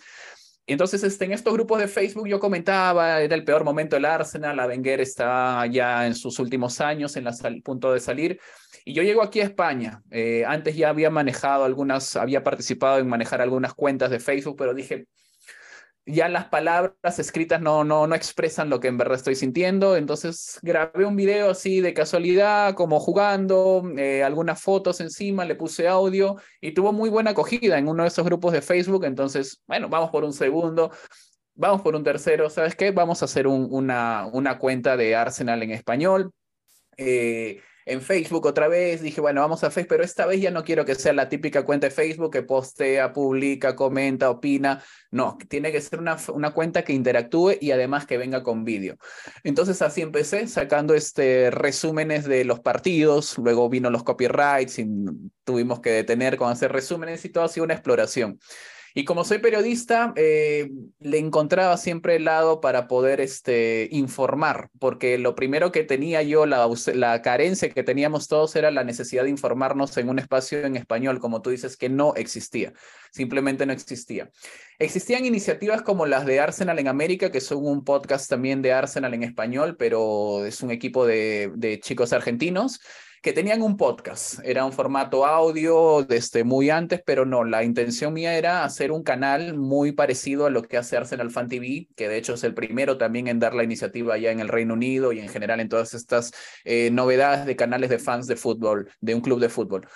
Entonces, 0.65 1.03
este, 1.03 1.25
en 1.25 1.33
estos 1.33 1.53
grupos 1.53 1.79
de 1.79 1.87
Facebook 1.87 2.27
yo 2.27 2.39
comentaba, 2.39 3.19
era 3.21 3.35
el 3.35 3.43
peor 3.43 3.65
momento 3.65 3.97
del 3.97 4.05
Arsenal, 4.05 4.55
la 4.55 4.65
Wenger 4.65 5.01
está 5.01 5.65
ya 5.65 6.07
en 6.07 6.15
sus 6.15 6.39
últimos 6.39 6.79
años, 6.79 7.17
en 7.17 7.27
el 7.27 7.61
punto 7.61 7.91
de 7.91 7.99
salir, 7.99 8.39
y 8.85 8.93
yo 8.93 9.03
llego 9.03 9.21
aquí 9.21 9.41
a 9.41 9.43
España. 9.43 10.01
Eh, 10.09 10.45
antes 10.47 10.75
ya 10.77 10.89
había 10.89 11.09
manejado 11.09 11.65
algunas, 11.65 12.15
había 12.15 12.43
participado 12.43 12.99
en 12.99 13.07
manejar 13.07 13.41
algunas 13.41 13.73
cuentas 13.73 14.09
de 14.09 14.19
Facebook, 14.19 14.55
pero 14.57 14.73
dije, 14.73 15.07
ya 16.05 16.27
las 16.27 16.45
palabras 16.45 17.19
escritas 17.19 17.61
no, 17.61 17.83
no, 17.83 18.07
no 18.07 18.15
expresan 18.15 18.69
lo 18.69 18.79
que 18.79 18.89
en 18.89 18.97
verdad 18.97 19.15
estoy 19.15 19.35
sintiendo. 19.35 19.95
Entonces 19.95 20.59
grabé 20.61 21.05
un 21.05 21.15
video 21.15 21.51
así 21.51 21.81
de 21.81 21.93
casualidad, 21.93 22.75
como 22.75 22.99
jugando, 22.99 23.83
eh, 23.97 24.23
algunas 24.23 24.61
fotos 24.61 24.99
encima, 25.01 25.45
le 25.45 25.55
puse 25.55 25.87
audio 25.87 26.35
y 26.59 26.73
tuvo 26.73 26.91
muy 26.91 27.09
buena 27.09 27.31
acogida 27.31 27.77
en 27.77 27.87
uno 27.87 28.03
de 28.03 28.09
esos 28.09 28.25
grupos 28.25 28.51
de 28.51 28.61
Facebook. 28.61 29.05
Entonces, 29.05 29.61
bueno, 29.67 29.89
vamos 29.89 30.09
por 30.09 30.23
un 30.23 30.33
segundo. 30.33 30.91
Vamos 31.55 31.81
por 31.81 31.95
un 31.95 32.03
tercero, 32.03 32.49
¿sabes 32.49 32.75
qué? 32.75 32.89
Vamos 32.89 33.21
a 33.21 33.25
hacer 33.25 33.45
una, 33.45 34.25
una 34.33 34.57
cuenta 34.57 34.97
de 34.97 35.15
Arsenal 35.15 35.61
en 35.61 35.69
español. 35.71 36.31
Eh, 36.97 37.61
en 37.85 38.01
Facebook 38.01 38.45
otra 38.45 38.67
vez, 38.67 39.01
dije, 39.01 39.21
bueno, 39.21 39.41
vamos 39.41 39.63
a 39.63 39.71
Facebook, 39.71 39.89
pero 39.89 40.03
esta 40.03 40.25
vez 40.25 40.41
ya 40.41 40.51
no 40.51 40.63
quiero 40.63 40.85
que 40.85 40.95
sea 40.95 41.13
la 41.13 41.29
típica 41.29 41.65
cuenta 41.65 41.87
de 41.87 41.91
Facebook 41.91 42.31
que 42.31 42.43
postea, 42.43 43.13
publica, 43.13 43.75
comenta, 43.75 44.29
opina. 44.29 44.83
No, 45.11 45.37
tiene 45.49 45.71
que 45.71 45.81
ser 45.81 45.99
una, 45.99 46.17
una 46.33 46.51
cuenta 46.51 46.83
que 46.83 46.93
interactúe 46.93 47.57
y 47.59 47.71
además 47.71 48.05
que 48.05 48.17
venga 48.17 48.43
con 48.43 48.63
vídeo. 48.63 48.97
Entonces 49.43 49.81
así 49.81 50.01
empecé, 50.01 50.47
sacando 50.47 50.93
este, 50.93 51.51
resúmenes 51.51 52.25
de 52.25 52.45
los 52.45 52.59
partidos, 52.59 53.37
luego 53.37 53.69
vino 53.69 53.89
los 53.89 54.03
copyrights 54.03 54.79
y 54.79 54.87
tuvimos 55.43 55.79
que 55.79 55.91
detener 55.91 56.37
con 56.37 56.51
hacer 56.51 56.71
resúmenes 56.71 57.25
y 57.25 57.29
todo 57.29 57.43
ha 57.43 57.49
sido 57.49 57.65
una 57.65 57.73
exploración. 57.73 58.39
Y 58.95 59.05
como 59.05 59.23
soy 59.23 59.39
periodista, 59.39 60.13
eh, 60.15 60.69
le 60.99 61.17
encontraba 61.17 61.77
siempre 61.77 62.17
el 62.17 62.25
lado 62.25 62.61
para 62.61 62.87
poder 62.87 63.21
este, 63.21 63.87
informar, 63.91 64.69
porque 64.79 65.17
lo 65.17 65.33
primero 65.33 65.71
que 65.71 65.83
tenía 65.83 66.21
yo, 66.21 66.45
la, 66.45 66.69
la 66.93 67.21
carencia 67.23 67.71
que 67.71 67.81
teníamos 67.81 68.27
todos 68.27 68.55
era 68.55 68.69
la 68.69 68.83
necesidad 68.83 69.23
de 69.23 69.31
informarnos 69.31 69.97
en 69.97 70.09
un 70.09 70.19
espacio 70.19 70.59
en 70.63 70.75
español, 70.75 71.19
como 71.19 71.41
tú 71.41 71.49
dices, 71.49 71.75
que 71.75 71.89
no 71.89 72.13
existía, 72.15 72.73
simplemente 73.11 73.65
no 73.65 73.73
existía. 73.73 74.29
Existían 74.77 75.25
iniciativas 75.25 75.81
como 75.81 76.05
las 76.05 76.27
de 76.27 76.39
Arsenal 76.39 76.77
en 76.77 76.87
América, 76.87 77.31
que 77.31 77.41
son 77.41 77.65
un 77.65 77.83
podcast 77.83 78.29
también 78.29 78.61
de 78.61 78.73
Arsenal 78.73 79.15
en 79.15 79.23
español, 79.23 79.75
pero 79.75 80.45
es 80.45 80.61
un 80.61 80.69
equipo 80.69 81.07
de, 81.07 81.51
de 81.55 81.79
chicos 81.79 82.13
argentinos 82.13 82.79
que 83.23 83.31
tenían 83.31 83.61
un 83.61 83.77
podcast. 83.77 84.39
Era 84.43 84.65
un 84.65 84.73
formato 84.73 85.25
audio 85.25 86.03
desde 86.03 86.43
muy 86.43 86.69
antes, 86.69 87.01
pero 87.05 87.25
no, 87.25 87.45
la 87.45 87.63
intención 87.63 88.13
mía 88.13 88.37
era 88.37 88.65
hacer 88.65 88.91
un 88.91 89.01
canal 89.01 89.55
muy 89.57 89.93
parecido 89.93 90.45
a 90.45 90.49
lo 90.49 90.63
que 90.63 90.75
hace 90.75 90.97
Arsenal 90.97 91.31
Fan 91.31 91.47
TV, 91.47 91.87
que 91.95 92.09
de 92.09 92.17
hecho 92.17 92.33
es 92.33 92.43
el 92.43 92.53
primero 92.53 92.97
también 92.97 93.29
en 93.29 93.39
dar 93.39 93.55
la 93.55 93.63
iniciativa 93.63 94.15
allá 94.15 94.31
en 94.31 94.41
el 94.41 94.49
Reino 94.49 94.73
Unido 94.73 95.13
y 95.13 95.21
en 95.21 95.29
general 95.29 95.61
en 95.61 95.69
todas 95.69 95.93
estas 95.93 96.33
eh, 96.65 96.89
novedades 96.91 97.45
de 97.45 97.55
canales 97.55 97.89
de 97.89 97.97
fans 97.97 98.27
de 98.27 98.35
fútbol, 98.35 98.89
de 98.99 99.15
un 99.15 99.21
club 99.21 99.39
de 99.39 99.47
fútbol. 99.47 99.87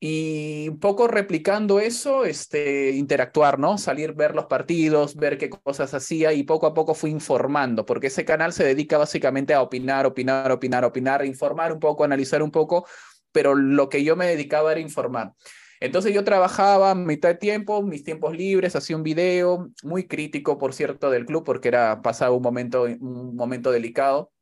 Y 0.00 0.68
un 0.68 0.78
poco 0.80 1.08
replicando 1.08 1.80
eso, 1.80 2.24
este, 2.24 2.90
interactuar, 2.90 3.58
¿no? 3.58 3.78
Salir, 3.78 4.12
ver 4.12 4.34
los 4.34 4.46
partidos, 4.46 5.16
ver 5.16 5.38
qué 5.38 5.48
cosas 5.48 5.94
hacía 5.94 6.32
y 6.32 6.42
poco 6.42 6.66
a 6.66 6.74
poco 6.74 6.94
fui 6.94 7.10
informando, 7.10 7.86
porque 7.86 8.08
ese 8.08 8.24
canal 8.24 8.52
se 8.52 8.64
dedica 8.64 8.98
básicamente 8.98 9.54
a 9.54 9.62
opinar, 9.62 10.04
opinar, 10.04 10.52
opinar, 10.52 10.84
opinar, 10.84 11.24
informar 11.24 11.72
un 11.72 11.80
poco, 11.80 12.04
analizar 12.04 12.42
un 12.42 12.50
poco, 12.50 12.86
pero 13.32 13.54
lo 13.54 13.88
que 13.88 14.04
yo 14.04 14.14
me 14.16 14.26
dedicaba 14.26 14.72
era 14.72 14.80
informar. 14.80 15.32
Entonces 15.80 16.14
yo 16.14 16.24
trabajaba 16.24 16.94
mitad 16.94 17.30
de 17.30 17.34
tiempo, 17.34 17.82
mis 17.82 18.04
tiempos 18.04 18.36
libres, 18.36 18.76
hacía 18.76 18.96
un 18.96 19.02
video 19.02 19.70
muy 19.82 20.06
crítico, 20.06 20.58
por 20.58 20.72
cierto, 20.72 21.10
del 21.10 21.26
club, 21.26 21.44
porque 21.44 21.68
era 21.68 22.02
pasado 22.02 22.34
un 22.34 22.42
momento, 22.42 22.84
un 22.84 23.36
momento 23.36 23.70
delicado 23.70 24.32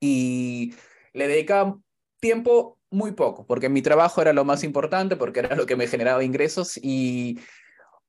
y 0.00 0.74
le 1.12 1.28
dedicaba 1.28 1.78
tiempo 2.20 2.75
muy 2.90 3.12
poco, 3.12 3.46
porque 3.46 3.68
mi 3.68 3.82
trabajo 3.82 4.22
era 4.22 4.32
lo 4.32 4.44
más 4.44 4.64
importante, 4.64 5.16
porque 5.16 5.40
era 5.40 5.56
lo 5.56 5.66
que 5.66 5.76
me 5.76 5.86
generaba 5.86 6.24
ingresos 6.24 6.78
y 6.82 7.38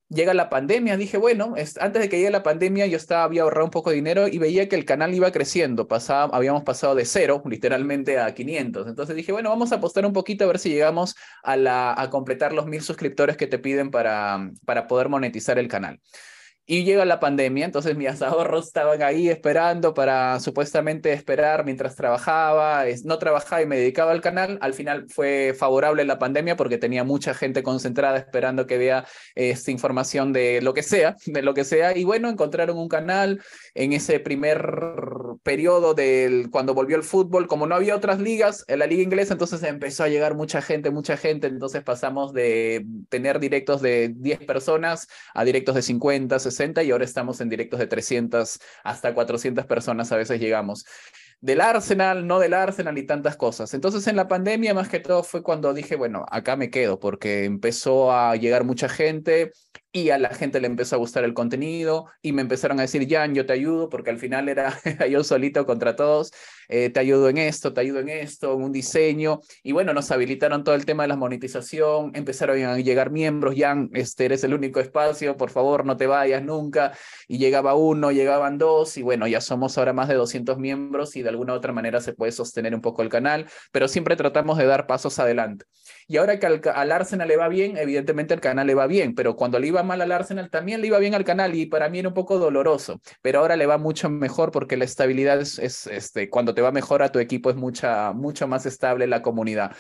llega 0.10 0.34
la 0.34 0.50
pandemia, 0.50 0.96
dije, 0.98 1.18
bueno, 1.18 1.56
antes 1.80 2.02
de 2.02 2.10
que 2.10 2.18
llegue 2.18 2.32
la 2.32 2.44
pandemia 2.44 2.86
yo 2.88 2.98
estaba, 2.98 3.24
había 3.24 3.42
ahorrado 3.42 3.66
un 3.66 3.72
poco 3.72 3.90
de 3.90 3.98
dinero 3.98 4.28
y 4.28 4.38
veía 4.38 4.70
que 4.70 4.76
el 4.76 4.86
canal 4.86 5.14
iba 5.14 5.32
creciendo, 5.32 5.88
pasaba, 5.88 6.36
habíamos 6.36 6.64
pasado 6.64 6.96
de 6.96 7.06
cero 7.06 7.44
literalmente 7.46 8.20
a 8.20 8.34
500, 8.34 8.88
entonces 8.88 9.16
dije, 9.16 9.32
bueno, 9.32 9.50
vamos 9.50 9.72
a 9.72 9.76
apostar 9.76 10.06
un 10.06 10.14
poquito 10.14 10.46
a 10.46 10.48
ver 10.48 10.60
si 10.60 10.70
llegamos 10.70 11.16
a, 11.44 11.58
la, 11.58 11.94
a 12.00 12.10
completar 12.10 12.54
los 12.54 12.68
mil 12.68 12.82
suscriptores 12.82 13.36
que 13.36 13.48
te 13.48 13.60
piden 13.60 13.92
para, 13.92 14.50
para 14.66 14.88
poder 14.88 15.10
monetizar 15.10 15.60
el 15.60 15.68
canal. 15.68 16.00
Y 16.70 16.84
llega 16.84 17.06
la 17.06 17.22
pandemia, 17.22 17.64
entonces 17.64 17.96
mis 17.96 18.22
ahorros 18.22 18.68
estaban 18.68 19.02
ahí 19.02 19.30
esperando 19.30 19.94
para 19.94 20.38
supuestamente 20.42 21.14
esperar 21.14 21.64
mientras 21.64 21.96
trabajaba, 21.96 22.84
no 23.06 23.18
trabajaba 23.20 23.62
y 23.62 23.66
me 23.66 23.78
dedicaba 23.78 24.12
al 24.12 24.20
canal. 24.20 24.58
Al 24.60 24.74
final 24.74 25.06
fue 25.08 25.56
favorable 25.58 26.04
la 26.04 26.20
pandemia 26.20 26.58
porque 26.58 26.78
tenía 26.78 27.06
mucha 27.06 27.34
gente 27.34 27.64
concentrada 27.64 28.18
esperando 28.18 28.68
que 28.68 28.78
vea 28.78 29.06
esta 29.34 29.72
información 29.72 30.34
de 30.34 30.62
lo 30.62 30.74
que 30.74 30.84
sea, 30.84 31.16
de 31.26 31.42
lo 31.42 31.54
que 31.54 31.64
sea. 31.64 31.96
Y 31.98 32.04
bueno, 32.04 32.28
encontraron 32.28 32.78
un 32.78 32.90
canal 32.90 33.42
en 33.74 33.94
ese 33.94 34.20
primer 34.20 34.60
periodo 35.44 35.94
del 35.94 36.50
cuando 36.52 36.74
volvió 36.74 36.98
el 36.98 37.04
fútbol, 37.04 37.48
como 37.48 37.66
no 37.66 37.76
había 37.76 37.96
otras 37.96 38.20
ligas, 38.20 38.66
en 38.68 38.80
la 38.80 38.88
liga 38.88 39.04
inglesa, 39.04 39.32
entonces 39.32 39.64
empezó 39.64 40.04
a 40.04 40.10
llegar 40.10 40.36
mucha 40.36 40.62
gente, 40.62 40.92
mucha 40.92 41.16
gente. 41.16 41.48
Entonces 41.48 41.82
pasamos 41.82 42.34
de 42.34 42.86
tener 43.08 43.40
directos 43.40 43.82
de 43.82 44.10
10 44.14 44.40
personas 44.40 45.08
a 45.34 45.46
directos 45.46 45.74
de 45.74 45.82
50, 45.82 46.40
60 46.40 46.57
y 46.60 46.92
ahora 46.92 47.06
estamos 47.06 47.40
en 47.42 47.50
directos 47.50 47.80
de 47.80 47.88
300 47.88 48.60
hasta 48.84 49.14
400 49.14 49.66
personas, 49.66 50.12
a 50.12 50.18
veces 50.18 50.40
llegamos. 50.40 50.86
Del 51.40 51.62
Arsenal, 51.62 52.26
no 52.26 52.40
del 52.40 52.56
Arsenal 52.56 52.98
y 52.98 53.06
tantas 53.06 53.38
cosas. 53.38 53.74
Entonces 53.76 54.08
en 54.08 54.16
la 54.16 54.28
pandemia 54.28 54.74
más 54.74 54.90
que 54.90 55.00
todo 55.00 55.22
fue 55.24 55.44
cuando 55.44 55.74
dije, 55.74 55.96
bueno, 55.96 56.26
acá 56.32 56.56
me 56.56 56.72
quedo 56.72 57.00
porque 57.00 57.46
empezó 57.46 58.12
a 58.12 58.36
llegar 58.36 58.64
mucha 58.64 58.90
gente 58.90 59.52
y 59.98 60.12
a 60.12 60.20
la 60.20 60.30
gente 60.30 60.62
le 60.62 60.68
empezó 60.68 60.96
a 60.96 61.00
gustar 61.00 61.24
el 61.24 61.34
contenido 61.34 62.06
y 62.22 62.32
me 62.32 62.44
empezaron 62.44 62.78
a 62.78 62.84
decir, 62.84 63.08
Jan, 63.10 63.34
yo 63.34 63.48
te 63.48 63.54
ayudo, 63.54 63.90
porque 63.90 64.12
al 64.12 64.20
final 64.20 64.48
era 64.48 64.80
yo 65.10 65.24
solito 65.24 65.66
contra 65.66 65.96
todos, 65.96 66.32
eh, 66.70 66.92
te 66.92 67.00
ayudo 67.00 67.30
en 67.30 67.40
esto, 67.40 67.74
te 67.74 67.82
ayudo 67.82 68.02
en 68.02 68.10
esto, 68.10 68.54
en 68.54 68.62
un 68.62 68.72
diseño, 68.72 69.42
y 69.64 69.72
bueno, 69.72 69.96
nos 69.96 70.12
habilitaron 70.12 70.64
todo 70.64 70.76
el 70.76 70.86
tema 70.86 71.04
de 71.04 71.08
la 71.10 71.16
monetización, 71.16 72.12
empezaron 72.14 72.64
a 72.64 72.78
llegar 72.78 73.10
miembros, 73.10 73.56
Jan, 73.58 73.90
este 73.94 74.26
eres 74.26 74.44
el 74.44 74.54
único 74.54 74.80
espacio, 74.80 75.36
por 75.36 75.50
favor, 75.50 75.84
no 75.84 75.98
te 75.98 76.06
vayas 76.06 76.44
nunca, 76.44 76.94
y 77.28 77.40
llegaba 77.40 77.74
uno, 77.74 78.12
llegaban 78.12 78.60
dos, 78.60 78.98
y 78.98 79.02
bueno, 79.02 79.26
ya 79.26 79.42
somos 79.42 79.80
ahora 79.80 79.94
más 79.94 80.10
de 80.10 80.14
200 80.14 80.60
miembros 80.60 81.16
y 81.16 81.24
de 81.24 81.30
alguna 81.30 81.54
u 81.54 81.56
otra 81.56 81.74
manera 81.74 82.02
se 82.02 82.14
puede 82.14 82.32
sostener 82.32 82.76
un 82.76 82.82
poco 82.82 83.02
el 83.02 83.10
canal, 83.10 83.48
pero 83.72 83.88
siempre 83.88 84.16
tratamos 84.16 84.60
de 84.60 84.66
dar 84.68 84.86
pasos 84.86 85.18
adelante. 85.18 85.66
Y 86.10 86.18
ahora 86.18 86.40
que 86.40 86.46
al, 86.46 86.62
al 86.74 86.92
Arsenal 86.94 87.28
le 87.28 87.36
va 87.36 87.50
bien, 87.50 87.76
evidentemente 87.76 88.34
el 88.34 88.40
canal 88.40 88.66
le 88.66 88.76
va 88.76 88.88
bien, 88.88 89.14
pero 89.14 89.36
cuando 89.36 89.60
le 89.60 89.68
iba 89.68 89.84
mal 89.84 90.02
al 90.02 90.14
Arsenal, 90.14 90.50
también 90.50 90.80
le 90.80 90.88
iba 90.88 91.00
bien 91.00 91.14
al 91.14 91.26
canal 91.26 91.54
y 91.54 91.66
para 91.66 91.90
mí 91.90 92.00
era 92.00 92.08
un 92.08 92.14
poco 92.14 92.40
doloroso, 92.40 93.02
pero 93.22 93.40
ahora 93.40 93.58
le 93.58 93.66
va 93.66 93.78
mucho 93.78 94.10
mejor 94.10 94.52
porque 94.52 94.78
la 94.78 94.86
estabilidad 94.86 95.42
es, 95.42 95.60
este, 95.88 96.30
cuando 96.30 96.54
te 96.54 96.62
va 96.62 96.72
mejor 96.72 97.04
a 97.04 97.12
tu 97.12 97.20
equipo 97.20 97.50
es 97.50 97.58
mucha, 97.58 98.14
mucho 98.14 98.48
más 98.48 98.66
estable 98.66 99.06
la 99.06 99.22
comunidad. 99.22 99.76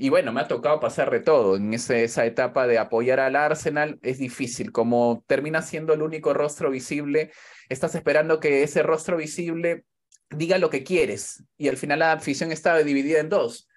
Y 0.00 0.08
bueno, 0.10 0.32
me 0.32 0.40
ha 0.40 0.48
tocado 0.48 0.78
pasar 0.78 1.10
de 1.10 1.20
todo. 1.20 1.56
En 1.56 1.74
esa 1.74 2.24
etapa 2.24 2.68
de 2.68 2.78
apoyar 2.78 3.18
al 3.18 3.34
Arsenal 3.34 3.98
es 4.02 4.18
difícil. 4.18 4.70
Como 4.70 5.24
termina 5.26 5.60
siendo 5.60 5.92
el 5.92 6.02
único 6.02 6.32
rostro 6.32 6.70
visible, 6.70 7.32
estás 7.68 7.96
esperando 7.96 8.38
que 8.38 8.62
ese 8.62 8.84
rostro 8.84 9.16
visible 9.16 9.84
diga 10.30 10.58
lo 10.58 10.70
que 10.70 10.84
quieres. 10.84 11.42
Y 11.56 11.66
al 11.66 11.76
final 11.76 11.98
la 11.98 12.12
afición 12.12 12.52
estaba 12.52 12.78
dividida 12.84 13.18
en 13.18 13.28
dos 13.28 13.67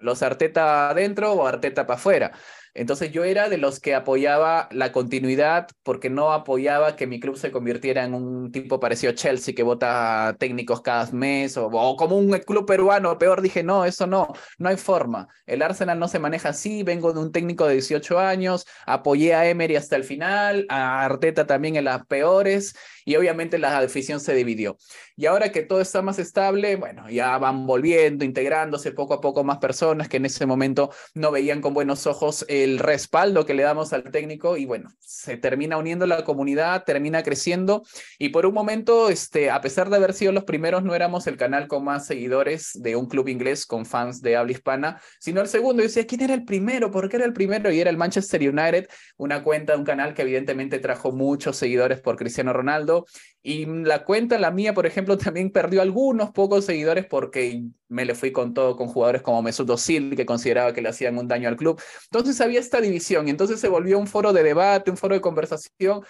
los 0.00 0.22
Arteta 0.22 0.90
adentro 0.90 1.32
o 1.32 1.46
Arteta 1.46 1.86
para 1.86 1.98
afuera. 1.98 2.32
Entonces 2.74 3.10
yo 3.10 3.24
era 3.24 3.48
de 3.48 3.58
los 3.58 3.80
que 3.80 3.94
apoyaba 3.94 4.68
la 4.70 4.92
continuidad 4.92 5.68
porque 5.82 6.08
no 6.08 6.32
apoyaba 6.32 6.94
que 6.94 7.06
mi 7.06 7.18
club 7.18 7.36
se 7.36 7.50
convirtiera 7.50 8.04
en 8.04 8.14
un 8.14 8.52
tipo 8.52 8.78
parecido 8.78 9.12
a 9.12 9.14
Chelsea 9.16 9.54
que 9.54 9.64
vota 9.64 10.36
técnicos 10.38 10.80
cada 10.80 11.10
mes 11.10 11.56
o, 11.56 11.96
como 11.96 12.16
un 12.16 12.30
club 12.38 12.66
peruano. 12.66 13.18
Peor 13.18 13.42
dije, 13.42 13.64
no, 13.64 13.84
eso 13.84 14.06
no, 14.06 14.32
no 14.58 14.68
hay 14.68 14.76
forma. 14.76 15.28
El 15.46 15.62
Arsenal 15.62 15.98
no 15.98 16.06
se 16.06 16.20
maneja 16.20 16.50
así, 16.50 16.84
vengo 16.84 17.12
de 17.12 17.20
un 17.20 17.32
técnico 17.32 17.66
de 17.66 17.74
18 17.74 18.18
años, 18.20 18.66
apoyé 18.86 19.34
a 19.34 19.48
Emery 19.48 19.74
hasta 19.76 19.96
el 19.96 20.04
final, 20.04 20.66
a 20.68 21.04
Arteta 21.04 21.46
también 21.46 21.74
en 21.76 21.84
las 21.84 22.06
peores 22.06 22.74
y 23.04 23.16
obviamente 23.16 23.58
la 23.58 23.78
afición 23.78 24.20
se 24.20 24.34
dividió. 24.34 24.76
Y 25.20 25.26
ahora 25.26 25.52
que 25.52 25.60
todo 25.60 25.82
está 25.82 26.00
más 26.00 26.18
estable, 26.18 26.76
bueno, 26.76 27.10
ya 27.10 27.36
van 27.36 27.66
volviendo, 27.66 28.24
integrándose 28.24 28.90
poco 28.90 29.12
a 29.12 29.20
poco 29.20 29.44
más 29.44 29.58
personas 29.58 30.08
que 30.08 30.16
en 30.16 30.24
ese 30.24 30.46
momento 30.46 30.92
no 31.12 31.30
veían 31.30 31.60
con 31.60 31.74
buenos 31.74 32.06
ojos 32.06 32.46
el 32.48 32.78
respaldo 32.78 33.44
que 33.44 33.52
le 33.52 33.62
damos 33.62 33.92
al 33.92 34.04
técnico 34.04 34.56
y 34.56 34.64
bueno, 34.64 34.88
se 34.98 35.36
termina 35.36 35.76
uniendo 35.76 36.06
la 36.06 36.24
comunidad, 36.24 36.84
termina 36.84 37.22
creciendo 37.22 37.82
y 38.18 38.30
por 38.30 38.46
un 38.46 38.54
momento, 38.54 39.10
este, 39.10 39.50
a 39.50 39.60
pesar 39.60 39.90
de 39.90 39.96
haber 39.96 40.14
sido 40.14 40.32
los 40.32 40.44
primeros, 40.44 40.84
no 40.84 40.94
éramos 40.94 41.26
el 41.26 41.36
canal 41.36 41.68
con 41.68 41.84
más 41.84 42.06
seguidores 42.06 42.70
de 42.80 42.96
un 42.96 43.06
club 43.06 43.28
inglés 43.28 43.66
con 43.66 43.84
fans 43.84 44.22
de 44.22 44.36
habla 44.36 44.52
hispana, 44.52 45.02
sino 45.18 45.42
el 45.42 45.48
segundo. 45.48 45.82
Y 45.82 45.88
decía, 45.88 46.06
¿quién 46.06 46.22
era 46.22 46.32
el 46.32 46.46
primero? 46.46 46.90
¿Por 46.90 47.10
qué 47.10 47.16
era 47.16 47.26
el 47.26 47.34
primero? 47.34 47.70
Y 47.70 47.78
era 47.78 47.90
el 47.90 47.98
Manchester 47.98 48.40
United, 48.40 48.88
una 49.18 49.44
cuenta 49.44 49.76
un 49.76 49.84
canal 49.84 50.14
que 50.14 50.22
evidentemente 50.22 50.78
trajo 50.78 51.12
muchos 51.12 51.58
seguidores 51.58 52.00
por 52.00 52.16
Cristiano 52.16 52.54
Ronaldo 52.54 53.04
y 53.42 53.64
la 53.64 54.04
cuenta, 54.04 54.38
la 54.38 54.50
mía, 54.50 54.74
por 54.74 54.86
ejemplo, 54.86 55.16
también 55.18 55.50
perdió 55.50 55.82
algunos 55.82 56.30
pocos 56.30 56.64
seguidores 56.64 57.06
porque 57.06 57.64
me 57.88 58.04
le 58.04 58.14
fui 58.14 58.32
con 58.32 58.54
todo 58.54 58.76
con 58.76 58.88
jugadores 58.88 59.22
como 59.22 59.42
Mesut 59.42 59.70
Özil, 59.70 60.16
que 60.16 60.26
consideraba 60.26 60.72
que 60.72 60.82
le 60.82 60.90
hacían 60.90 61.18
un 61.18 61.28
daño 61.28 61.48
al 61.48 61.56
club. 61.56 61.80
Entonces 62.04 62.40
había 62.40 62.60
esta 62.60 62.80
división 62.80 63.28
y 63.28 63.30
entonces 63.30 63.60
se 63.60 63.68
volvió 63.68 63.98
un 63.98 64.06
foro 64.06 64.32
de 64.32 64.42
debate, 64.42 64.90
un 64.90 64.96
foro 64.96 65.14
de 65.14 65.20
conversación, 65.20 66.02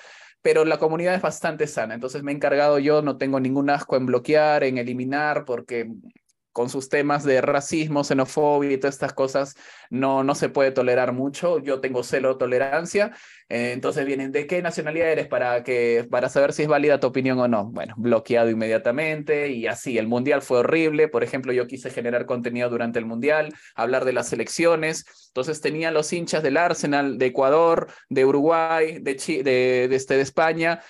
pero 0.42 0.64
la 0.64 0.78
comunidad 0.78 1.14
es 1.14 1.22
bastante 1.22 1.66
sana. 1.66 1.94
Entonces 1.94 2.22
me 2.22 2.32
he 2.32 2.34
encargado 2.34 2.78
yo, 2.78 3.02
no 3.02 3.16
tengo 3.18 3.38
ningún 3.40 3.70
asco 3.70 3.96
en 3.96 4.06
bloquear, 4.06 4.64
en 4.64 4.78
eliminar, 4.78 5.44
porque 5.44 5.88
con 6.52 6.68
sus 6.68 6.88
temas 6.88 7.24
de 7.24 7.40
racismo, 7.40 8.04
xenofobia 8.04 8.72
y 8.72 8.78
todas 8.78 8.94
estas 8.94 9.12
cosas, 9.12 9.56
no, 9.90 10.24
no 10.24 10.34
se 10.34 10.48
puede 10.48 10.72
tolerar 10.72 11.12
mucho. 11.12 11.58
Yo 11.58 11.80
tengo 11.80 12.02
celo 12.02 12.38
tolerancia, 12.38 13.12
eh, 13.48 13.72
entonces 13.72 14.06
vienen, 14.06 14.32
¿de 14.32 14.46
qué 14.46 14.62
nacionalidad 14.62 15.10
eres 15.10 15.26
para, 15.26 15.62
que, 15.62 16.06
para 16.10 16.28
saber 16.28 16.52
si 16.52 16.62
es 16.62 16.68
válida 16.68 17.00
tu 17.00 17.08
opinión 17.08 17.38
o 17.38 17.48
no? 17.48 17.66
Bueno, 17.66 17.94
bloqueado 17.96 18.50
inmediatamente 18.50 19.48
y 19.48 19.66
así, 19.66 19.98
el 19.98 20.06
Mundial 20.06 20.42
fue 20.42 20.58
horrible. 20.58 21.08
Por 21.08 21.24
ejemplo, 21.24 21.52
yo 21.52 21.66
quise 21.66 21.90
generar 21.90 22.26
contenido 22.26 22.68
durante 22.68 22.98
el 22.98 23.06
Mundial, 23.06 23.54
hablar 23.74 24.04
de 24.04 24.12
las 24.12 24.32
elecciones, 24.32 25.04
entonces 25.28 25.60
tenía 25.60 25.90
los 25.90 26.12
hinchas 26.12 26.42
del 26.42 26.56
Arsenal, 26.56 27.18
de 27.18 27.26
Ecuador, 27.26 27.88
de 28.08 28.24
Uruguay, 28.24 28.98
de, 29.00 29.14
de, 29.44 29.94
este, 29.94 30.14
de 30.14 30.20
España, 30.20 30.80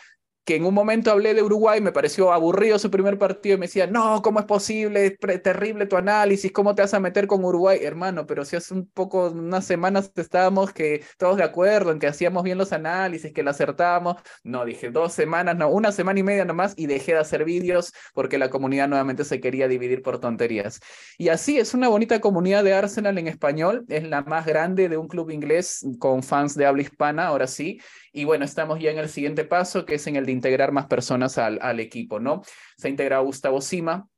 que 0.44 0.56
en 0.56 0.64
un 0.64 0.74
momento 0.74 1.10
hablé 1.10 1.34
de 1.34 1.42
Uruguay, 1.42 1.80
me 1.80 1.92
pareció 1.92 2.32
aburrido 2.32 2.78
su 2.78 2.90
primer 2.90 3.18
partido 3.18 3.54
y 3.54 3.58
me 3.58 3.66
decía, 3.66 3.86
no, 3.86 4.22
¿cómo 4.22 4.40
es 4.40 4.46
posible? 4.46 5.16
Es 5.20 5.42
terrible 5.42 5.86
tu 5.86 5.96
análisis, 5.96 6.50
¿cómo 6.52 6.74
te 6.74 6.82
vas 6.82 6.94
a 6.94 7.00
meter 7.00 7.26
con 7.26 7.44
Uruguay? 7.44 7.78
Hermano, 7.82 8.26
pero 8.26 8.44
si 8.44 8.56
hace 8.56 8.74
un 8.74 8.86
poco, 8.86 9.30
unas 9.30 9.64
semanas 9.64 10.10
estábamos 10.16 10.72
que 10.72 11.04
todos 11.18 11.36
de 11.36 11.44
acuerdo 11.44 11.92
en 11.92 11.98
que 11.98 12.06
hacíamos 12.06 12.42
bien 12.42 12.58
los 12.58 12.72
análisis, 12.72 13.32
que 13.32 13.42
lo 13.42 13.50
acertábamos. 13.50 14.16
No, 14.42 14.64
dije 14.64 14.90
dos 14.90 15.12
semanas, 15.12 15.56
no, 15.56 15.68
una 15.68 15.92
semana 15.92 16.20
y 16.20 16.22
media 16.22 16.44
nomás 16.44 16.74
y 16.76 16.86
dejé 16.86 17.12
de 17.12 17.18
hacer 17.18 17.44
vídeos 17.44 17.92
porque 18.14 18.38
la 18.38 18.50
comunidad 18.50 18.88
nuevamente 18.88 19.24
se 19.24 19.40
quería 19.40 19.68
dividir 19.68 20.02
por 20.02 20.20
tonterías. 20.20 20.80
Y 21.18 21.28
así 21.28 21.58
es 21.58 21.74
una 21.74 21.88
bonita 21.88 22.20
comunidad 22.20 22.64
de 22.64 22.74
Arsenal 22.74 23.18
en 23.18 23.28
español, 23.28 23.84
es 23.88 24.04
la 24.04 24.22
más 24.22 24.46
grande 24.46 24.88
de 24.88 24.96
un 24.96 25.08
club 25.08 25.30
inglés 25.30 25.86
con 25.98 26.22
fans 26.22 26.54
de 26.54 26.66
habla 26.66 26.82
hispana, 26.82 27.26
ahora 27.26 27.46
sí, 27.46 27.80
y 28.12 28.24
bueno, 28.24 28.44
estamos 28.44 28.80
ya 28.80 28.90
en 28.90 28.98
el 28.98 29.08
siguiente 29.08 29.44
paso, 29.44 29.84
que 29.86 29.94
es 29.96 30.06
en 30.06 30.16
el 30.16 30.26
de 30.26 30.32
integrar 30.32 30.72
más 30.72 30.86
personas 30.86 31.38
al, 31.38 31.58
al 31.62 31.80
equipo, 31.80 32.20
¿no? 32.20 32.42
Se 32.76 32.88
ha 32.88 32.90
integrado 32.90 33.24
Gustavo 33.24 33.60
Sima, 33.60 34.08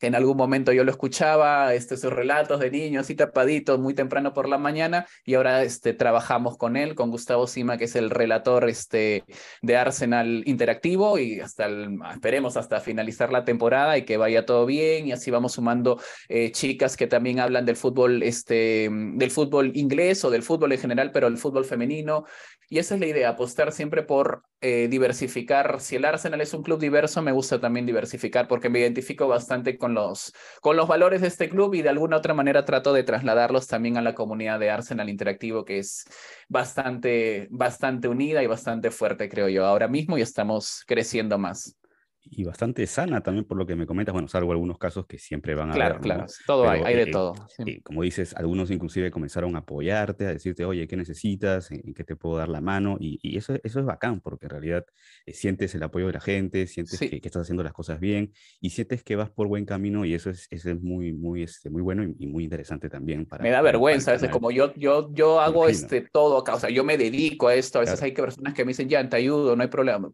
que 0.00 0.06
en 0.06 0.14
algún 0.14 0.36
momento 0.36 0.72
yo 0.72 0.82
lo 0.82 0.90
escuchaba, 0.90 1.74
este, 1.74 1.98
sus 1.98 2.12
relatos 2.12 2.58
de 2.58 2.70
niños 2.70 3.02
así 3.04 3.14
tapaditos 3.14 3.78
muy 3.78 3.94
temprano 3.94 4.32
por 4.32 4.48
la 4.48 4.56
mañana, 4.56 5.06
y 5.24 5.34
ahora 5.34 5.62
este, 5.62 5.92
trabajamos 5.92 6.56
con 6.56 6.76
él, 6.76 6.94
con 6.94 7.10
Gustavo 7.10 7.46
Sima, 7.46 7.76
que 7.76 7.84
es 7.84 7.94
el 7.96 8.08
relator 8.08 8.68
este, 8.68 9.24
de 9.60 9.76
Arsenal 9.76 10.42
Interactivo, 10.46 11.18
y 11.18 11.40
hasta 11.40 11.68
esperemos 12.12 12.56
hasta 12.56 12.80
finalizar 12.80 13.30
la 13.30 13.44
temporada 13.44 13.98
y 13.98 14.06
que 14.06 14.16
vaya 14.16 14.46
todo 14.46 14.64
bien, 14.64 15.06
y 15.06 15.12
así 15.12 15.30
vamos 15.30 15.52
sumando 15.52 16.00
eh, 16.28 16.50
chicas 16.50 16.96
que 16.96 17.06
también 17.06 17.38
hablan 17.38 17.66
del 17.66 17.76
fútbol, 17.76 18.22
este, 18.22 18.88
del 18.90 19.30
fútbol 19.30 19.72
inglés 19.76 20.24
o 20.24 20.30
del 20.30 20.42
fútbol 20.42 20.72
en 20.72 20.78
general, 20.78 21.10
pero 21.12 21.26
el 21.26 21.36
fútbol 21.36 21.66
femenino, 21.66 22.24
y 22.72 22.78
esa 22.78 22.94
es 22.94 23.00
la 23.00 23.06
idea, 23.06 23.30
apostar 23.30 23.72
siempre 23.72 24.04
por 24.04 24.44
eh, 24.60 24.86
diversificar. 24.88 25.80
Si 25.80 25.96
el 25.96 26.04
Arsenal 26.04 26.40
es 26.40 26.54
un 26.54 26.62
club 26.62 26.78
diverso, 26.78 27.20
me 27.20 27.32
gusta 27.32 27.60
también 27.60 27.84
diversificar 27.84 28.46
porque 28.46 28.68
me 28.68 28.78
identifico 28.78 29.26
bastante 29.26 29.76
con 29.76 29.89
los, 29.94 30.32
con 30.60 30.76
los 30.76 30.88
valores 30.88 31.20
de 31.20 31.28
este 31.28 31.48
club 31.48 31.74
y 31.74 31.82
de 31.82 31.88
alguna 31.88 32.16
otra 32.18 32.34
manera 32.34 32.64
trato 32.64 32.92
de 32.92 33.02
trasladarlos 33.02 33.66
también 33.66 33.96
a 33.96 34.02
la 34.02 34.14
comunidad 34.14 34.60
de 34.60 34.70
Arsenal 34.70 35.08
Interactivo, 35.08 35.64
que 35.64 35.78
es 35.78 36.04
bastante, 36.48 37.48
bastante 37.50 38.08
unida 38.08 38.42
y 38.42 38.46
bastante 38.46 38.90
fuerte, 38.90 39.28
creo 39.28 39.48
yo, 39.48 39.66
ahora 39.66 39.88
mismo 39.88 40.18
y 40.18 40.22
estamos 40.22 40.84
creciendo 40.86 41.38
más. 41.38 41.79
Y 42.24 42.44
bastante 42.44 42.86
sana 42.86 43.22
también 43.22 43.44
por 43.46 43.56
lo 43.56 43.66
que 43.66 43.76
me 43.76 43.86
comentas, 43.86 44.12
bueno, 44.12 44.28
salvo 44.28 44.52
algunos 44.52 44.78
casos 44.78 45.06
que 45.06 45.18
siempre 45.18 45.54
van 45.54 45.70
a 45.70 45.74
Claro, 45.74 45.94
haber, 45.94 46.02
claro, 46.02 46.22
¿no? 46.24 46.26
todo 46.46 46.68
hay, 46.68 46.80
Pero, 46.80 46.86
hay 46.86 46.96
de 46.96 47.06
eh, 47.06 47.10
todo. 47.12 47.46
sí. 47.48 47.62
eh, 47.64 47.82
como 47.82 48.02
dices, 48.02 48.34
algunos 48.36 48.70
inclusive 48.70 49.10
comenzaron 49.10 49.56
a 49.56 49.60
apoyarte, 49.60 50.26
a 50.26 50.32
decirte, 50.32 50.64
oye, 50.64 50.86
¿qué 50.88 50.96
necesitas? 50.96 51.70
¿En, 51.70 51.94
qué 51.94 52.04
te 52.04 52.16
puedo 52.16 52.36
dar 52.36 52.48
la 52.48 52.60
mano? 52.60 52.96
Y, 53.00 53.18
y 53.22 53.36
eso, 53.36 53.54
eso 53.62 53.80
es 53.80 53.86
bacán, 53.86 54.20
porque 54.20 54.46
en 54.46 54.50
realidad 54.50 54.84
eh, 55.26 55.32
sientes 55.32 55.74
el 55.74 55.82
apoyo 55.82 56.06
de 56.06 56.12
la 56.14 56.20
gente, 56.20 56.66
sientes 56.66 56.98
Sí. 56.98 57.08
que, 57.08 57.20
que 57.20 57.28
estás 57.28 57.42
haciendo 57.42 57.62
las 57.62 57.72
cosas 57.72 58.00
bien 58.00 58.32
y 58.60 58.70
sientes 58.70 59.02
que 59.02 59.16
vas 59.16 59.30
por 59.30 59.48
buen 59.48 59.64
camino 59.64 60.04
y 60.04 60.14
eso 60.14 60.30
es, 60.30 60.46
eso 60.50 60.70
es 60.70 60.80
muy, 60.80 61.12
muy, 61.12 61.42
este, 61.42 61.70
muy 61.70 61.82
bueno 61.82 62.04
y, 62.04 62.14
y 62.18 62.26
muy 62.26 62.44
interesante 62.44 62.88
también 62.88 63.26
para... 63.26 63.42
Me 63.42 63.50
da 63.50 63.58
para- 63.58 63.62
para 63.62 63.72
vergüenza 63.72 64.10
a 64.10 64.14
veces, 64.14 64.30
como 64.30 64.50
yo, 64.50 64.74
yo, 64.74 65.12
yo 65.12 65.40
hago 65.40 65.66
imagino. 65.66 65.86
este, 65.86 66.00
todo 66.12 66.42
o 66.46 66.58
sea, 66.60 66.70
yo 66.70 66.84
me 66.84 66.96
dedico 66.98 67.48
a 67.48 67.54
esto, 67.54 67.78
a 67.78 67.80
veces 67.82 68.00
Claro. 68.00 68.04
hay 68.06 68.14
que 68.14 68.22
personas 68.22 68.54
que 68.54 68.64
me 68.64 68.70
dicen, 68.70 68.88
ya, 68.88 69.08
te 69.08 69.16
ayudo, 69.16 69.56
no 69.56 69.62
hay 69.62 69.68
problema. 69.68 70.10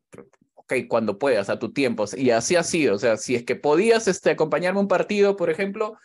Ok, 0.69 0.89
cuando 0.89 1.19
puedas, 1.19 1.49
a 1.49 1.59
tu 1.61 1.73
tiempo. 1.73 2.07
Y 2.17 2.31
así 2.31 2.57
ha 2.57 2.65
sido, 2.65 2.97
o 2.97 2.99
sea, 2.99 3.17
si 3.17 3.37
es 3.37 3.45
que 3.45 3.55
podías 3.55 4.09
este, 4.09 4.31
acompañarme 4.31 4.81
un 4.81 4.89
partido, 4.89 5.37
por 5.37 5.49
ejemplo, 5.49 5.97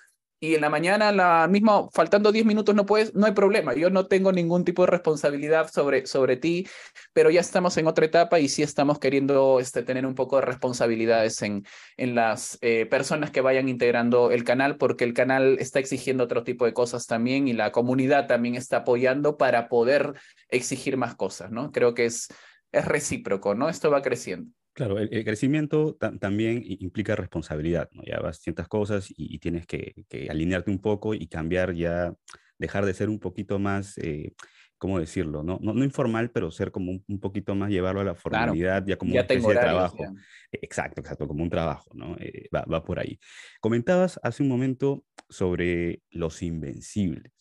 y 0.44 0.56
en 0.56 0.62
la 0.62 0.70
mañana, 0.72 1.12
la 1.12 1.48
misma, 1.48 1.88
faltando 1.94 2.32
10 2.32 2.46
minutos 2.46 2.74
no 2.74 2.86
puedes, 2.88 3.14
no 3.14 3.28
hay 3.28 3.32
problema. 3.34 3.76
Yo 3.76 3.92
no 3.92 4.08
tengo 4.08 4.32
ningún 4.32 4.66
tipo 4.66 4.84
de 4.84 4.92
responsabilidad 4.92 5.70
sobre, 5.72 6.08
sobre 6.08 6.36
ti, 6.36 6.68
pero 7.14 7.30
ya 7.30 7.42
estamos 7.42 7.78
en 7.78 7.86
otra 7.86 8.06
etapa 8.06 8.40
y 8.40 8.50
sí 8.50 8.64
estamos 8.64 8.98
queriendo 8.98 9.60
este, 9.60 9.84
tener 9.84 10.06
un 10.06 10.16
poco 10.16 10.38
de 10.38 10.42
responsabilidades 10.44 11.42
en, 11.44 11.64
en 11.98 12.16
las 12.16 12.58
eh, 12.62 12.88
personas 12.88 13.30
que 13.30 13.42
vayan 13.42 13.70
integrando 13.70 14.32
el 14.32 14.44
canal, 14.44 14.78
porque 14.78 15.04
el 15.04 15.14
canal 15.14 15.58
está 15.60 15.80
exigiendo 15.80 16.24
otro 16.24 16.44
tipo 16.44 16.66
de 16.66 16.74
cosas 16.74 17.06
también 17.06 17.48
y 17.48 17.54
la 17.54 17.72
comunidad 17.72 18.28
también 18.28 18.56
está 18.56 18.78
apoyando 18.78 19.38
para 19.38 19.70
poder 19.70 20.14
exigir 20.50 20.98
más 20.98 21.16
cosas, 21.16 21.52
¿no? 21.52 21.72
Creo 21.72 21.94
que 21.94 22.06
es, 22.06 22.30
es 22.72 22.86
recíproco, 22.86 23.56
¿no? 23.56 23.70
Esto 23.70 23.92
va 23.92 24.02
creciendo. 24.02 24.52
Claro, 24.74 25.00
el, 25.00 25.14
el 25.14 25.26
crecimiento 25.26 25.96
ta- 26.00 26.18
también 26.18 26.64
implica 26.66 27.16
responsabilidad, 27.16 27.90
¿no? 27.92 28.04
Ya 28.06 28.20
vas 28.22 28.40
ciertas 28.40 28.68
cosas 28.70 29.10
y, 29.12 29.36
y 29.36 29.40
tienes 29.40 29.68
que, 29.68 30.06
que 30.08 30.30
alinearte 30.30 30.72
un 30.72 30.80
poco 30.80 31.14
y 31.14 31.28
cambiar 31.28 31.74
ya, 31.74 32.14
dejar 32.58 32.86
de 32.86 32.94
ser 32.94 33.10
un 33.10 33.20
poquito 33.20 33.60
más, 33.60 33.98
eh, 33.98 34.34
¿cómo 34.78 34.98
decirlo? 35.00 35.44
No, 35.44 35.60
no, 35.62 35.74
no 35.74 35.84
informal, 35.84 36.32
pero 36.32 36.52
ser 36.52 36.72
como 36.72 36.92
un, 36.92 37.04
un 37.08 37.20
poquito 37.20 37.54
más, 37.54 37.70
llevarlo 37.70 38.00
a 38.02 38.06
la 38.06 38.16
formalidad, 38.16 38.86
ya 38.88 38.96
como 38.98 39.12
ya 39.14 39.20
una 39.20 39.24
especie 39.24 39.52
de 39.54 39.58
trabajo. 39.60 39.98
ya. 40.04 40.14
E- 40.54 40.60
Exacto, 40.62 41.02
exacto, 41.02 41.28
como 41.28 41.44
un 41.44 41.50
trabajo, 41.50 41.92
¿no? 41.94 42.16
Eh, 42.20 42.48
va, 42.56 42.64
va 42.64 42.84
por 42.84 43.00
ahí. 43.00 43.20
Comentabas 43.60 44.20
hace 44.24 44.42
un 44.44 44.50
momento 44.50 45.06
sobre 45.30 46.02
los 46.12 46.42
invencibles, 46.42 47.34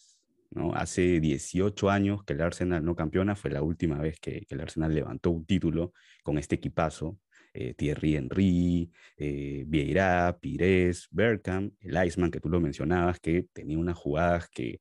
¿no? 0.51 0.75
Hace 0.75 1.21
18 1.21 1.91
años 1.91 2.25
que 2.25 2.33
el 2.35 2.41
Arsenal 2.43 2.85
no 2.85 2.95
campeona, 2.97 3.37
fue 3.37 3.51
la 3.51 3.63
última 3.63 3.99
vez 4.01 4.19
que, 4.21 4.45
que 4.47 4.55
el 4.55 4.61
Arsenal 4.61 4.95
levantó 4.95 5.31
un 5.31 5.47
título 5.47 5.93
con 6.23 6.39
este 6.39 6.57
equipazo. 6.57 7.19
eh, 7.53 7.75
Thierry 7.75 8.15
Henry, 8.17 8.93
eh, 9.17 9.65
Vieira, 9.67 10.39
Pires, 10.41 11.09
Bergkamp, 11.11 11.75
el 11.81 12.07
Iceman 12.07 12.31
que 12.31 12.39
tú 12.41 12.49
lo 12.49 12.61
mencionabas, 12.61 13.19
que 13.21 13.47
tenía 13.53 13.77
unas 13.79 13.97
jugadas 13.99 14.49
que, 14.51 14.81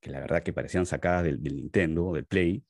que 0.00 0.10
la 0.10 0.20
verdad 0.20 0.42
que 0.42 0.52
parecían 0.52 0.86
sacadas 0.86 1.24
del, 1.24 1.42
del 1.42 1.56
Nintendo, 1.56 2.12
del 2.14 2.26
Play. 2.26 2.64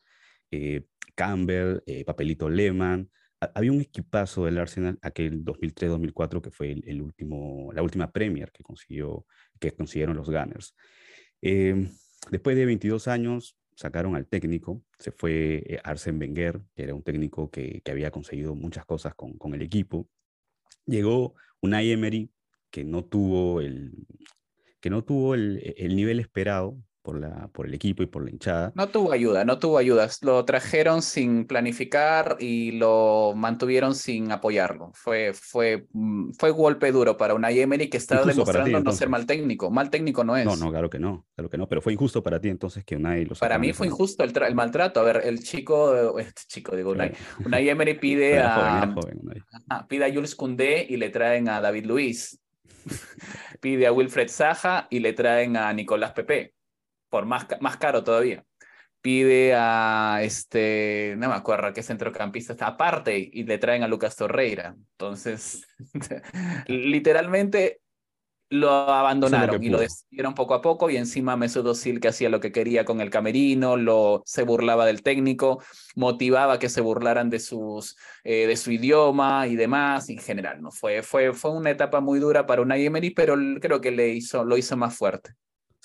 eh, 0.50 0.82
Campbell, 1.14 1.80
eh, 1.86 2.04
Papelito 2.04 2.48
Lehmann, 2.50 3.10
ha- 3.40 3.50
había 3.54 3.72
un 3.72 3.80
equipazo 3.80 4.44
del 4.44 4.58
Arsenal 4.58 4.98
aquel 5.02 5.44
2003-2004 5.44 6.42
que 6.42 6.50
fue 6.50 6.72
el, 6.72 6.84
el 6.88 7.02
último, 7.02 7.72
la 7.72 7.82
última 7.82 8.10
Premier 8.12 8.50
que, 8.52 8.62
consiguió, 8.62 9.26
que 9.60 9.72
consiguieron 9.72 10.16
los 10.16 10.28
Gunners. 10.30 10.74
Eh, 11.42 11.88
después 12.30 12.56
de 12.56 12.66
22 12.66 13.08
años 13.08 13.56
sacaron 13.74 14.16
al 14.16 14.26
técnico, 14.26 14.82
se 14.98 15.10
fue 15.10 15.62
eh, 15.66 15.80
Arsène 15.84 16.18
Wenger, 16.18 16.60
que 16.74 16.82
era 16.82 16.94
un 16.94 17.02
técnico 17.02 17.50
que, 17.50 17.82
había 17.90 18.10
conseguido 18.10 18.54
muchas 18.54 18.84
cosas 18.86 19.14
con, 19.14 19.54
el 19.54 19.62
equipo. 19.62 20.08
Llegó 20.86 21.34
Unai 21.60 21.90
Emery, 21.90 22.30
que 22.70 22.84
no 22.84 23.04
tuvo 23.04 23.60
el, 23.60 24.06
que 24.80 24.90
no 24.90 25.04
tuvo 25.04 25.34
el 25.34 25.96
nivel 25.96 26.20
esperado 26.20 26.78
por, 27.06 27.20
la, 27.20 27.46
por 27.52 27.66
el 27.66 27.74
equipo 27.74 28.02
y 28.02 28.06
por 28.06 28.24
la 28.24 28.30
hinchada. 28.30 28.72
No 28.74 28.88
tuvo 28.88 29.12
ayuda, 29.12 29.44
no 29.44 29.60
tuvo 29.60 29.78
ayudas. 29.78 30.18
Lo 30.24 30.44
trajeron 30.44 31.02
sin 31.02 31.46
planificar 31.46 32.36
y 32.40 32.72
lo 32.72 33.32
mantuvieron 33.36 33.94
sin 33.94 34.32
apoyarlo. 34.32 34.90
Fue, 34.92 35.32
fue, 35.32 35.86
mm, 35.92 36.32
fue 36.32 36.50
golpe 36.50 36.90
duro 36.90 37.16
para 37.16 37.34
una 37.34 37.52
Emery 37.52 37.88
que 37.88 37.96
está 37.98 38.16
Injusto 38.16 38.44
para 38.44 38.64
ti, 38.64 38.70
demostrando 38.70 38.90
no 38.90 38.96
ser 38.96 39.08
mal 39.08 39.24
técnico. 39.24 39.70
Mal 39.70 39.88
técnico 39.88 40.24
no 40.24 40.36
es. 40.36 40.44
No, 40.44 40.56
no, 40.56 40.70
claro 40.70 40.90
que 40.90 40.98
no, 40.98 41.24
claro 41.36 41.48
que 41.48 41.56
no, 41.58 41.68
pero 41.68 41.80
fue 41.80 41.92
injusto 41.92 42.24
para 42.24 42.40
ti 42.40 42.48
entonces 42.48 42.84
que 42.84 42.96
Unai 42.96 43.24
lo 43.24 43.36
Para 43.36 43.56
mí 43.56 43.72
fue 43.72 43.86
injusto 43.86 44.24
el, 44.24 44.32
tra- 44.32 44.48
el 44.48 44.56
maltrato. 44.56 44.98
A 44.98 45.04
ver, 45.04 45.22
el 45.24 45.38
chico, 45.44 46.18
este 46.18 46.42
chico, 46.48 46.74
digo, 46.74 46.90
Unai. 46.90 47.12
Unai 47.44 47.68
Emery 47.68 47.94
pide 48.00 48.42
joven, 48.42 48.46
a, 48.48 48.78
era 48.78 48.92
joven, 48.92 49.20
Unai. 49.22 49.42
Pide 49.88 50.04
a 50.06 50.12
Jules 50.12 50.34
Koundé 50.34 50.84
y 50.90 50.96
le 50.96 51.10
traen 51.10 51.48
a 51.48 51.60
David 51.60 51.86
Luiz. 51.86 52.40
pide 53.60 53.86
a 53.86 53.92
Wilfred 53.92 54.28
Saja 54.28 54.86
y 54.90 55.00
le 55.00 55.12
traen 55.12 55.56
a 55.56 55.72
Nicolás 55.72 56.12
Pepe, 56.12 56.54
por 57.16 57.24
más, 57.24 57.46
más 57.60 57.78
caro 57.78 58.04
todavía. 58.04 58.44
Pide 59.00 59.54
a 59.54 60.18
este, 60.20 61.14
no 61.16 61.30
me 61.30 61.34
acuerdo 61.34 61.72
qué 61.72 61.82
centrocampista 61.82 62.52
está 62.52 62.66
aparte 62.66 63.30
y 63.32 63.44
le 63.44 63.56
traen 63.56 63.82
a 63.82 63.88
Lucas 63.88 64.16
Torreira. 64.16 64.76
Entonces, 64.92 65.66
literalmente 66.66 67.80
lo 68.50 68.68
abandonaron 68.70 69.64
y 69.64 69.70
lo 69.70 69.78
decidieron 69.78 70.34
poco 70.34 70.52
a 70.52 70.60
poco 70.60 70.90
y 70.90 70.98
encima 70.98 71.38
Mesut 71.38 71.66
Özil 71.66 72.00
que 72.00 72.08
hacía 72.08 72.28
lo 72.28 72.38
que 72.38 72.52
quería 72.52 72.84
con 72.84 73.00
el 73.00 73.08
camerino, 73.08 73.78
lo 73.78 74.22
se 74.26 74.42
burlaba 74.42 74.84
del 74.84 75.02
técnico, 75.02 75.62
motivaba 75.94 76.58
que 76.58 76.68
se 76.68 76.82
burlaran 76.82 77.30
de 77.30 77.40
sus 77.40 77.96
eh, 78.24 78.46
de 78.46 78.56
su 78.58 78.72
idioma 78.72 79.46
y 79.46 79.56
demás 79.56 80.10
en 80.10 80.18
general, 80.18 80.60
no 80.60 80.70
fue 80.70 81.02
fue 81.02 81.32
fue 81.32 81.52
una 81.52 81.70
etapa 81.70 82.00
muy 82.00 82.20
dura 82.20 82.44
para 82.44 82.60
Unai 82.60 82.84
Emery, 82.84 83.08
pero 83.08 83.36
creo 83.58 83.80
que 83.80 83.90
le 83.90 84.10
hizo 84.10 84.44
lo 84.44 84.58
hizo 84.58 84.76
más 84.76 84.94
fuerte. 84.94 85.34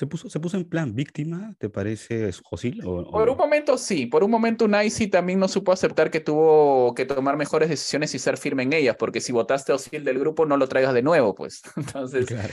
¿Se 0.01 0.07
puso, 0.07 0.31
¿Se 0.31 0.39
puso 0.39 0.57
en 0.57 0.65
plan 0.65 0.95
víctima, 0.95 1.53
te 1.59 1.69
parece, 1.69 2.31
Josil? 2.43 2.81
O, 2.83 3.01
o 3.01 3.11
Por 3.11 3.29
un 3.29 3.37
momento 3.37 3.77
sí, 3.77 4.07
por 4.07 4.23
un 4.23 4.31
momento 4.31 4.65
Unai 4.65 4.89
sí 4.89 5.05
también 5.07 5.37
no 5.37 5.47
supo 5.47 5.71
aceptar 5.71 6.09
que 6.09 6.19
tuvo 6.19 6.95
que 6.95 7.05
tomar 7.05 7.37
mejores 7.37 7.69
decisiones 7.69 8.15
y 8.15 8.17
ser 8.17 8.37
firme 8.37 8.63
en 8.63 8.73
ellas, 8.73 8.95
porque 8.97 9.21
si 9.21 9.31
votaste 9.31 9.71
a 9.71 9.75
Özil 9.75 10.03
del 10.03 10.17
grupo 10.17 10.47
no 10.47 10.57
lo 10.57 10.67
traigas 10.67 10.95
de 10.95 11.03
nuevo, 11.03 11.35
pues. 11.35 11.61
Entonces, 11.75 12.25
Claro. 12.25 12.51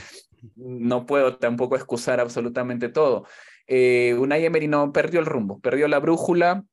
no 0.57 1.07
puedo 1.07 1.37
tampoco 1.37 1.75
excusar 1.75 2.19
absolutamente 2.19 2.87
todo. 2.87 3.25
Eh, 3.65 4.15
Unai 4.19 4.45
Emery 4.45 4.67
no 4.67 4.91
perdió 4.93 5.19
el 5.19 5.25
rumbo, 5.25 5.59
perdió 5.59 5.87
la 5.87 5.97
brújula 5.97 6.65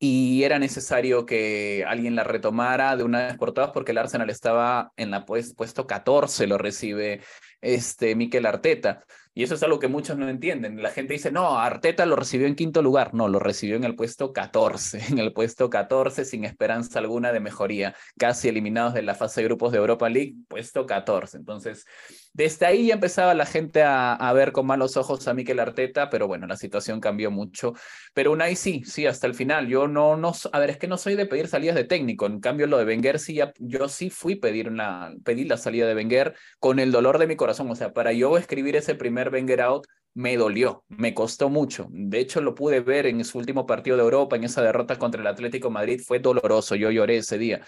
y 0.00 0.42
era 0.42 0.58
necesario 0.58 1.26
que 1.26 1.84
alguien 1.86 2.16
la 2.16 2.24
retomara 2.24 2.96
de 2.96 3.04
una 3.04 3.26
vez 3.28 3.36
por 3.36 3.52
todas 3.52 3.70
porque 3.70 3.92
el 3.92 3.98
Arsenal 3.98 4.30
estaba 4.30 4.90
en 4.96 5.12
la 5.12 5.24
pues- 5.24 5.54
puesto 5.54 5.86
14, 5.86 6.48
lo 6.48 6.58
recibe 6.58 7.20
este 7.60 8.14
Mikel 8.14 8.46
Arteta. 8.46 9.04
Y 9.38 9.44
eso 9.44 9.54
es 9.54 9.62
algo 9.62 9.78
que 9.78 9.86
muchos 9.86 10.18
no 10.18 10.28
entienden. 10.28 10.82
La 10.82 10.90
gente 10.90 11.12
dice, 11.12 11.30
no, 11.30 11.60
Arteta 11.60 12.04
lo 12.06 12.16
recibió 12.16 12.48
en 12.48 12.56
quinto 12.56 12.82
lugar. 12.82 13.14
No, 13.14 13.28
lo 13.28 13.38
recibió 13.38 13.76
en 13.76 13.84
el 13.84 13.94
puesto 13.94 14.32
14, 14.32 15.00
en 15.10 15.20
el 15.20 15.32
puesto 15.32 15.70
14 15.70 16.24
sin 16.24 16.44
esperanza 16.44 16.98
alguna 16.98 17.30
de 17.30 17.38
mejoría, 17.38 17.94
casi 18.18 18.48
eliminados 18.48 18.94
de 18.94 19.02
la 19.02 19.14
fase 19.14 19.40
de 19.40 19.46
grupos 19.46 19.70
de 19.70 19.78
Europa 19.78 20.08
League, 20.08 20.34
puesto 20.48 20.86
14. 20.86 21.36
Entonces, 21.36 21.86
desde 22.32 22.66
ahí 22.66 22.88
ya 22.88 22.94
empezaba 22.94 23.32
la 23.34 23.46
gente 23.46 23.84
a, 23.84 24.32
ver 24.34 24.50
con 24.50 24.66
malos 24.66 24.96
ojos 24.96 25.26
a 25.28 25.34
Mikel 25.34 25.60
Arteta, 25.60 26.10
pero 26.10 26.26
bueno, 26.26 26.48
la 26.48 26.56
situación 26.56 27.00
cambió 27.00 27.30
mucho. 27.30 27.74
Pero 28.14 28.32
Unai 28.32 28.56
sí, 28.56 28.82
sí, 28.84 29.06
hasta 29.06 29.28
el 29.28 29.34
final. 29.34 29.68
Yo 29.68 29.86
no, 29.86 30.16
no, 30.16 30.32
a 30.52 30.58
ver, 30.58 30.70
es 30.70 30.78
que 30.78 30.88
no 30.88 30.96
soy 30.98 31.14
de 31.14 31.26
pedir 31.26 31.46
salidas 31.46 31.76
de 31.76 31.84
técnico. 31.84 32.26
En 32.26 32.40
cambio, 32.40 32.66
lo 32.66 32.78
de 32.78 32.86
Wenger 32.86 33.20
sí, 33.20 33.38
yo 33.58 33.88
sí 33.88 34.10
fui 34.10 34.34
pedir 34.34 34.68
una, 34.68 35.12
pedí 35.24 35.44
la 35.44 35.56
salida 35.56 35.86
de 35.86 35.94
Wenger 35.94 36.34
con 36.58 36.80
el 36.80 36.90
dolor 36.90 37.18
de 37.18 37.28
mi 37.28 37.36
corazón. 37.36 37.47
O 37.50 37.74
sea, 37.74 37.92
para 37.92 38.12
yo 38.12 38.36
escribir 38.38 38.76
ese 38.76 38.94
primer 38.94 39.32
Wenger 39.32 39.62
out, 39.62 39.86
me 40.14 40.36
dolió, 40.36 40.84
me 40.88 41.14
costó 41.14 41.48
mucho. 41.48 41.86
De 41.90 42.18
hecho, 42.18 42.40
lo 42.40 42.54
pude 42.54 42.80
ver 42.80 43.06
en 43.06 43.24
su 43.24 43.38
último 43.38 43.66
partido 43.66 43.96
de 43.96 44.02
Europa, 44.02 44.36
en 44.36 44.44
esa 44.44 44.62
derrota 44.62 44.98
contra 44.98 45.20
el 45.20 45.26
Atlético 45.26 45.70
Madrid, 45.70 46.00
fue 46.04 46.18
doloroso. 46.18 46.74
Yo 46.74 46.90
lloré 46.90 47.18
ese 47.18 47.38
día. 47.38 47.60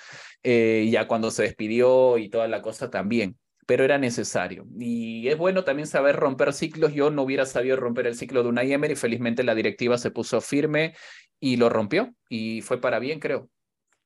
Eh, 0.43 0.89
ya 0.91 1.07
cuando 1.07 1.31
se 1.31 1.45
despidió 1.45 2.19
y 2.19 2.29
toda 2.29 2.49
la 2.49 2.63
cosa 2.63 2.91
también 2.91 3.37
pero 3.71 3.85
era 3.85 3.99
necesario. 3.99 4.67
Y 4.81 5.29
es 5.29 5.39
bueno 5.39 5.63
también 5.63 5.87
saber 5.87 6.17
romper 6.17 6.53
ciclos. 6.53 6.93
Yo 6.93 7.13
no 7.13 7.23
hubiera 7.23 7.47
sabido 7.47 7.77
romper 7.77 8.09
el 8.09 8.17
ciclo 8.17 8.43
de 8.43 8.49
Unai 8.49 8.73
Emery. 8.73 8.97
Felizmente 8.97 9.45
la 9.45 9.55
directiva 9.55 9.97
se 9.97 10.11
puso 10.11 10.41
firme 10.41 10.97
y 11.39 11.57
lo 11.57 11.69
rompió. 11.69 12.13
Y 12.29 12.63
fue 12.63 12.81
para 12.81 12.99
bien, 12.99 13.21
creo. 13.21 13.49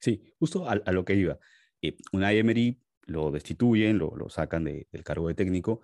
Sí, 0.01 0.23
justo 0.39 0.69
a, 0.69 0.75
lo 0.93 1.07
que 1.07 1.15
iba. 1.15 1.39
Eh, 1.81 1.97
Unai 2.13 2.41
Emery 2.41 2.79
lo 3.07 3.31
destituyen, 3.31 3.99
lo, 3.99 4.17
lo 4.17 4.29
sacan 4.29 4.65
de- 4.65 4.87
del 4.93 5.05
cargo 5.05 5.29
de 5.29 5.35
técnico 5.35 5.81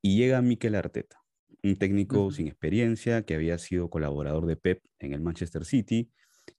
y 0.00 0.16
llega 0.16 0.42
Mikel 0.42 0.74
Arteta, 0.74 1.22
un 1.62 1.76
técnico 1.76 2.22
Ujú. 2.26 2.32
sin 2.32 2.48
experiencia 2.48 3.22
que 3.24 3.34
había 3.34 3.58
sido 3.58 3.90
colaborador 3.90 4.46
de 4.46 4.56
Pep 4.56 4.82
en 4.98 5.12
el 5.12 5.20
Manchester 5.20 5.64
City, 5.64 6.10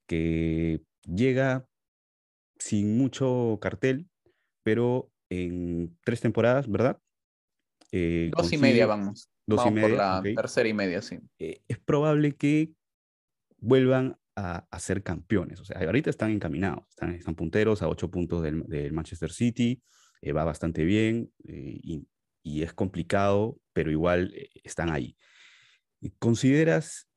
que 0.07 0.81
llega 1.03 1.67
sin 2.57 2.97
mucho 2.97 3.57
cartel, 3.61 4.07
pero 4.63 5.11
en 5.29 5.97
tres 6.05 6.21
temporadas, 6.21 6.69
¿verdad? 6.69 6.99
Eh, 7.91 8.29
Dos 8.31 8.47
y 8.53 8.55
consigue- 8.57 8.61
media 8.61 8.85
vamos. 8.85 9.29
dos 9.45 9.61
y 9.61 9.69
vamos 9.69 9.81
por 9.81 9.89
media, 9.89 9.97
la 9.97 10.19
ok. 10.19 10.25
tercera 10.35 10.69
y 10.69 10.73
media, 10.73 11.01
sí. 11.01 11.19
eh, 11.39 11.61
es 11.67 11.79
probable 11.79 12.33
que 12.35 12.71
vuelvan 13.57 14.17
a, 14.35 14.65
a 14.69 14.79
ser 14.79 15.03
campeones. 15.03 15.59
O 15.59 15.65
sea, 15.65 15.79
ahorita 15.79 16.09
están 16.09 16.31
encaminados, 16.31 16.85
están, 16.89 17.11
están 17.13 17.35
punteros 17.35 17.81
a 17.81 17.87
ocho 17.89 18.09
puntos 18.09 18.41
del, 18.41 18.63
del 18.67 18.93
Manchester 18.93 19.31
City, 19.31 19.81
va 20.31 20.43
bastante 20.43 20.85
bien 20.85 21.31
y, 21.43 22.07
y, 22.43 22.63
es 22.63 22.73
complicado, 22.73 23.57
pero 23.73 23.91
igual 23.91 24.33
están 24.63 24.89
ahí. 24.89 25.17
¿Consideras 26.19 27.07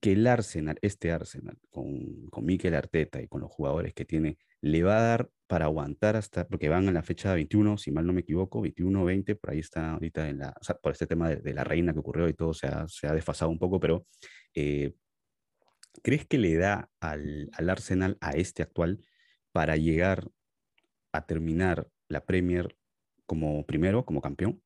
que 0.00 0.12
el 0.12 0.26
Arsenal, 0.26 0.78
este 0.82 1.10
Arsenal, 1.10 1.58
con, 1.70 2.26
con 2.26 2.44
Mikel 2.44 2.74
Arteta 2.74 3.20
y 3.22 3.28
con 3.28 3.40
los 3.40 3.50
jugadores 3.50 3.94
que 3.94 4.04
tiene, 4.04 4.38
le 4.60 4.82
va 4.82 4.98
a 4.98 5.02
dar 5.02 5.30
para 5.46 5.66
aguantar 5.66 6.16
hasta, 6.16 6.46
porque 6.46 6.68
van 6.68 6.88
a 6.88 6.92
la 6.92 7.02
fecha 7.02 7.34
21, 7.34 7.78
si 7.78 7.92
mal 7.92 8.06
no 8.06 8.12
me 8.12 8.20
equivoco, 8.20 8.60
21, 8.60 9.04
20, 9.04 9.36
por 9.36 9.50
ahí 9.50 9.60
está 9.60 9.92
ahorita 9.92 10.28
en 10.28 10.38
la, 10.38 10.54
por 10.82 10.92
este 10.92 11.06
tema 11.06 11.30
de, 11.30 11.54
la 11.54 11.64
reina 11.64 11.92
que 11.92 12.00
ocurrió 12.00 12.28
y 12.28 12.34
todo 12.34 12.52
se 12.52 12.66
ha, 12.66 12.86
se 12.88 13.06
ha 13.06 13.14
desfasado 13.14 13.50
un 13.50 13.58
poco, 13.58 13.78
pero 13.78 14.06
eh, 14.54 14.94
¿crees 16.02 16.26
que 16.26 16.38
le 16.38 16.56
da 16.56 16.90
al, 17.00 17.48
al, 17.52 17.70
Arsenal, 17.70 18.18
a 18.20 18.32
este 18.32 18.62
actual, 18.62 19.00
para 19.52 19.76
llegar 19.76 20.28
a 21.12 21.26
terminar 21.26 21.88
la 22.08 22.24
Premier 22.24 22.76
como 23.26 23.64
primero, 23.66 24.04
como 24.04 24.20
campeón? 24.20 24.62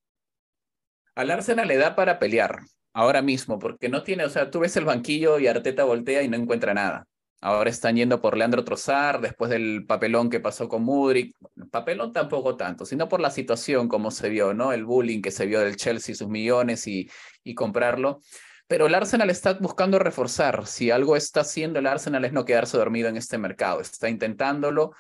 Al 1.15 1.31
Arsenal 1.31 1.69
le 1.69 1.77
da 1.77 1.95
para 1.95 2.19
pelear 2.19 2.61
ahora 2.93 3.23
mismo, 3.23 3.59
porque 3.59 3.89
no 3.89 4.03
tiene, 4.03 4.25
o 4.25 4.31
sea, 4.31 4.51
tú 4.51 4.61
ves 4.61 4.77
el 4.77 4.85
banquillo 4.85 5.39
y 5.39 5.47
Arteta 5.47 5.85
voltea 5.85 6.23
y 6.23 6.29
no 6.29 6.37
encuentra 6.37 6.75
nada. 6.75 7.07
Ahora 7.43 7.71
están 7.71 7.97
yendo 7.97 8.21
por 8.21 8.37
Leandro 8.37 8.65
Trossard 8.65 9.23
después 9.23 9.51
del 9.51 9.87
papelón 9.87 10.29
que 10.29 10.41
pasó 10.41 10.69
con 10.69 10.83
Mudrik. 10.83 11.35
Papelón 11.71 12.13
tampoco 12.13 12.57
tanto, 12.57 12.85
sino 12.85 13.09
por 13.09 13.21
la 13.21 13.31
situación 13.31 13.89
como 13.89 14.11
se 14.11 14.29
vio, 14.29 14.53
¿no? 14.53 14.75
El 14.75 14.85
bullying 14.85 15.23
que 15.23 15.31
se 15.31 15.47
vio 15.47 15.61
del 15.61 15.77
Chelsea, 15.77 16.15
sus 16.15 16.29
millones 16.29 16.87
y, 16.87 17.09
y 17.43 17.55
comprarlo. 17.55 18.21
Pero 18.67 18.87
el 18.87 18.95
Arsenal 18.95 19.31
está 19.31 19.55
buscando 19.55 19.99
reforzar. 19.99 20.67
Si 20.67 20.91
algo 20.91 21.17
está 21.17 21.41
haciendo 21.41 21.79
el 21.79 21.87
Arsenal 21.87 22.27
es 22.27 22.33
no 22.33 22.45
quedarse 22.45 22.77
dormido 22.77 23.09
en 23.09 23.17
este 23.17 23.39
mercado. 23.39 23.81
Está 23.81 24.11
intentándolo. 24.11 24.93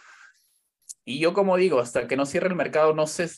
Y 1.04 1.18
yo 1.18 1.32
como 1.32 1.56
digo, 1.56 1.80
hasta 1.80 2.06
que 2.06 2.16
no 2.16 2.26
cierre 2.26 2.48
el 2.48 2.54
mercado, 2.54 2.94
no 2.94 3.06
sé 3.06 3.28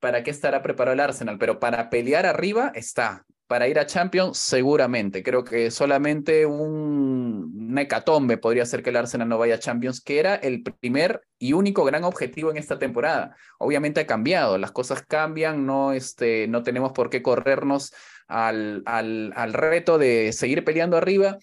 para 0.00 0.22
qué 0.22 0.30
estará 0.30 0.62
preparado 0.62 0.94
el 0.94 1.00
Arsenal, 1.00 1.38
pero 1.38 1.60
para 1.60 1.90
pelear 1.90 2.26
arriba 2.26 2.72
está 2.74 3.24
para 3.46 3.68
ir 3.68 3.78
a 3.78 3.86
Champions, 3.86 4.38
seguramente. 4.38 5.22
Creo 5.22 5.44
que 5.44 5.70
solamente 5.70 6.46
un, 6.46 7.74
hecatombe 7.76 8.38
podría 8.38 8.64
ser 8.66 8.82
que 8.82 8.90
el 8.90 8.96
Arsenal 8.96 9.28
no 9.28 9.38
vaya 9.38 9.56
a 9.56 9.58
Champions, 9.58 10.00
que 10.00 10.18
era 10.18 10.34
el 10.34 10.62
primer 10.62 11.22
y 11.38 11.52
único 11.52 11.84
gran 11.84 12.04
objetivo 12.04 12.50
en 12.50 12.56
esta 12.56 12.78
temporada. 12.78 13.36
Obviamente 13.58 14.00
ha 14.00 14.06
cambiado, 14.06 14.58
las 14.58 14.72
cosas 14.72 15.04
cambian, 15.06 15.66
no, 15.66 15.92
este, 15.92 16.48
no 16.48 16.62
tenemos 16.62 16.92
por 16.92 17.10
qué 17.10 17.22
corrernos 17.22 17.92
al, 18.28 18.82
al, 18.86 19.32
al 19.36 19.52
reto 19.52 19.98
de 19.98 20.32
seguir 20.32 20.64
peleando 20.64 20.96
arriba. 20.96 21.38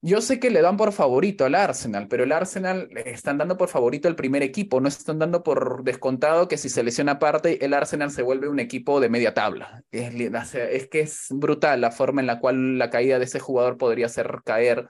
Yo 0.00 0.20
sé 0.20 0.38
que 0.38 0.50
le 0.50 0.62
dan 0.62 0.76
por 0.76 0.92
favorito 0.92 1.44
al 1.44 1.56
Arsenal, 1.56 2.06
pero 2.06 2.22
el 2.22 2.30
Arsenal 2.30 2.88
están 3.04 3.36
dando 3.36 3.56
por 3.56 3.68
favorito 3.68 4.06
el 4.06 4.14
primer 4.14 4.44
equipo, 4.44 4.80
no 4.80 4.86
están 4.86 5.18
dando 5.18 5.42
por 5.42 5.82
descontado 5.82 6.46
que 6.46 6.56
si 6.56 6.68
se 6.68 6.84
lesiona 6.84 7.12
aparte, 7.12 7.64
el 7.64 7.74
Arsenal 7.74 8.12
se 8.12 8.22
vuelve 8.22 8.48
un 8.48 8.60
equipo 8.60 9.00
de 9.00 9.08
media 9.08 9.34
tabla. 9.34 9.82
Es, 9.90 10.14
es 10.54 10.88
que 10.88 11.00
es 11.00 11.26
brutal 11.30 11.80
la 11.80 11.90
forma 11.90 12.20
en 12.20 12.28
la 12.28 12.38
cual 12.38 12.78
la 12.78 12.90
caída 12.90 13.18
de 13.18 13.24
ese 13.24 13.40
jugador 13.40 13.76
podría 13.76 14.06
hacer 14.06 14.40
caer. 14.44 14.88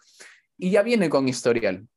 Y 0.58 0.72
ya 0.72 0.82
viene 0.82 1.08
con 1.08 1.26
historial. 1.26 1.88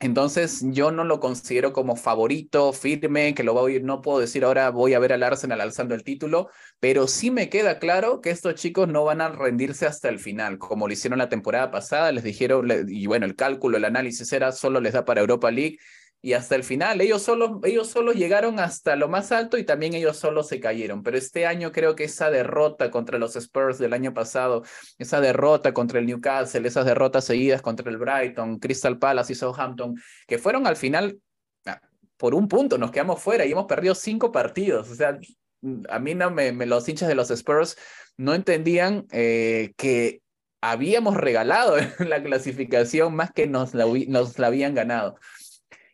Entonces 0.00 0.62
yo 0.70 0.90
no 0.90 1.04
lo 1.04 1.20
considero 1.20 1.72
como 1.72 1.96
favorito 1.96 2.72
firme, 2.72 3.34
que 3.34 3.42
lo 3.42 3.54
voy 3.54 3.80
no 3.80 4.02
puedo 4.02 4.18
decir 4.18 4.44
ahora 4.44 4.70
voy 4.70 4.92
a 4.92 4.98
ver 4.98 5.12
al 5.12 5.22
Arsenal 5.22 5.60
alzando 5.60 5.94
el 5.94 6.04
título, 6.04 6.50
pero 6.80 7.06
sí 7.06 7.30
me 7.30 7.48
queda 7.48 7.78
claro 7.78 8.20
que 8.20 8.30
estos 8.30 8.56
chicos 8.56 8.88
no 8.88 9.04
van 9.04 9.20
a 9.20 9.28
rendirse 9.30 9.86
hasta 9.86 10.08
el 10.08 10.18
final, 10.18 10.58
como 10.58 10.88
lo 10.88 10.92
hicieron 10.92 11.18
la 11.18 11.28
temporada 11.28 11.70
pasada, 11.70 12.12
les 12.12 12.24
dijeron, 12.24 12.68
y 12.88 13.06
bueno, 13.06 13.24
el 13.24 13.36
cálculo, 13.36 13.76
el 13.78 13.84
análisis 13.84 14.30
era 14.32 14.52
solo 14.52 14.80
les 14.80 14.92
da 14.92 15.04
para 15.04 15.20
Europa 15.20 15.50
League, 15.50 15.78
y 16.24 16.32
hasta 16.32 16.54
el 16.54 16.64
final. 16.64 17.02
Ellos 17.02 17.20
solo, 17.20 17.60
ellos 17.64 17.88
solo 17.88 18.12
llegaron 18.12 18.58
hasta 18.58 18.96
lo 18.96 19.08
más 19.08 19.30
alto 19.30 19.58
y 19.58 19.64
también 19.64 19.92
ellos 19.92 20.16
solo 20.16 20.42
se 20.42 20.58
cayeron. 20.58 21.02
Pero 21.02 21.18
este 21.18 21.44
año 21.44 21.70
creo 21.70 21.94
que 21.94 22.04
esa 22.04 22.30
derrota 22.30 22.90
contra 22.90 23.18
los 23.18 23.36
Spurs 23.36 23.78
del 23.78 23.92
año 23.92 24.14
pasado, 24.14 24.62
esa 24.96 25.20
derrota 25.20 25.74
contra 25.74 25.98
el 25.98 26.06
Newcastle, 26.06 26.66
esas 26.66 26.86
derrotas 26.86 27.26
seguidas 27.26 27.60
contra 27.60 27.90
el 27.90 27.98
Brighton, 27.98 28.58
Crystal 28.58 28.98
Palace 28.98 29.34
y 29.34 29.36
Southampton, 29.36 29.96
que 30.26 30.38
fueron 30.38 30.66
al 30.66 30.76
final 30.76 31.18
ah, 31.66 31.78
por 32.16 32.34
un 32.34 32.48
punto, 32.48 32.78
nos 32.78 32.90
quedamos 32.90 33.20
fuera 33.20 33.44
y 33.44 33.52
hemos 33.52 33.66
perdido 33.66 33.94
cinco 33.94 34.32
partidos. 34.32 34.90
O 34.90 34.94
sea, 34.94 35.18
a 35.90 35.98
mí 35.98 36.14
no 36.14 36.30
me, 36.30 36.52
los 36.64 36.88
hinchas 36.88 37.10
de 37.10 37.16
los 37.16 37.30
Spurs 37.30 37.76
no 38.16 38.32
entendían 38.32 39.06
eh, 39.12 39.74
que 39.76 40.22
habíamos 40.62 41.18
regalado 41.18 41.76
la 41.98 42.22
clasificación 42.22 43.14
más 43.14 43.30
que 43.30 43.46
nos 43.46 43.74
nos 43.74 44.38
la 44.38 44.46
habían 44.46 44.74
ganado. 44.74 45.18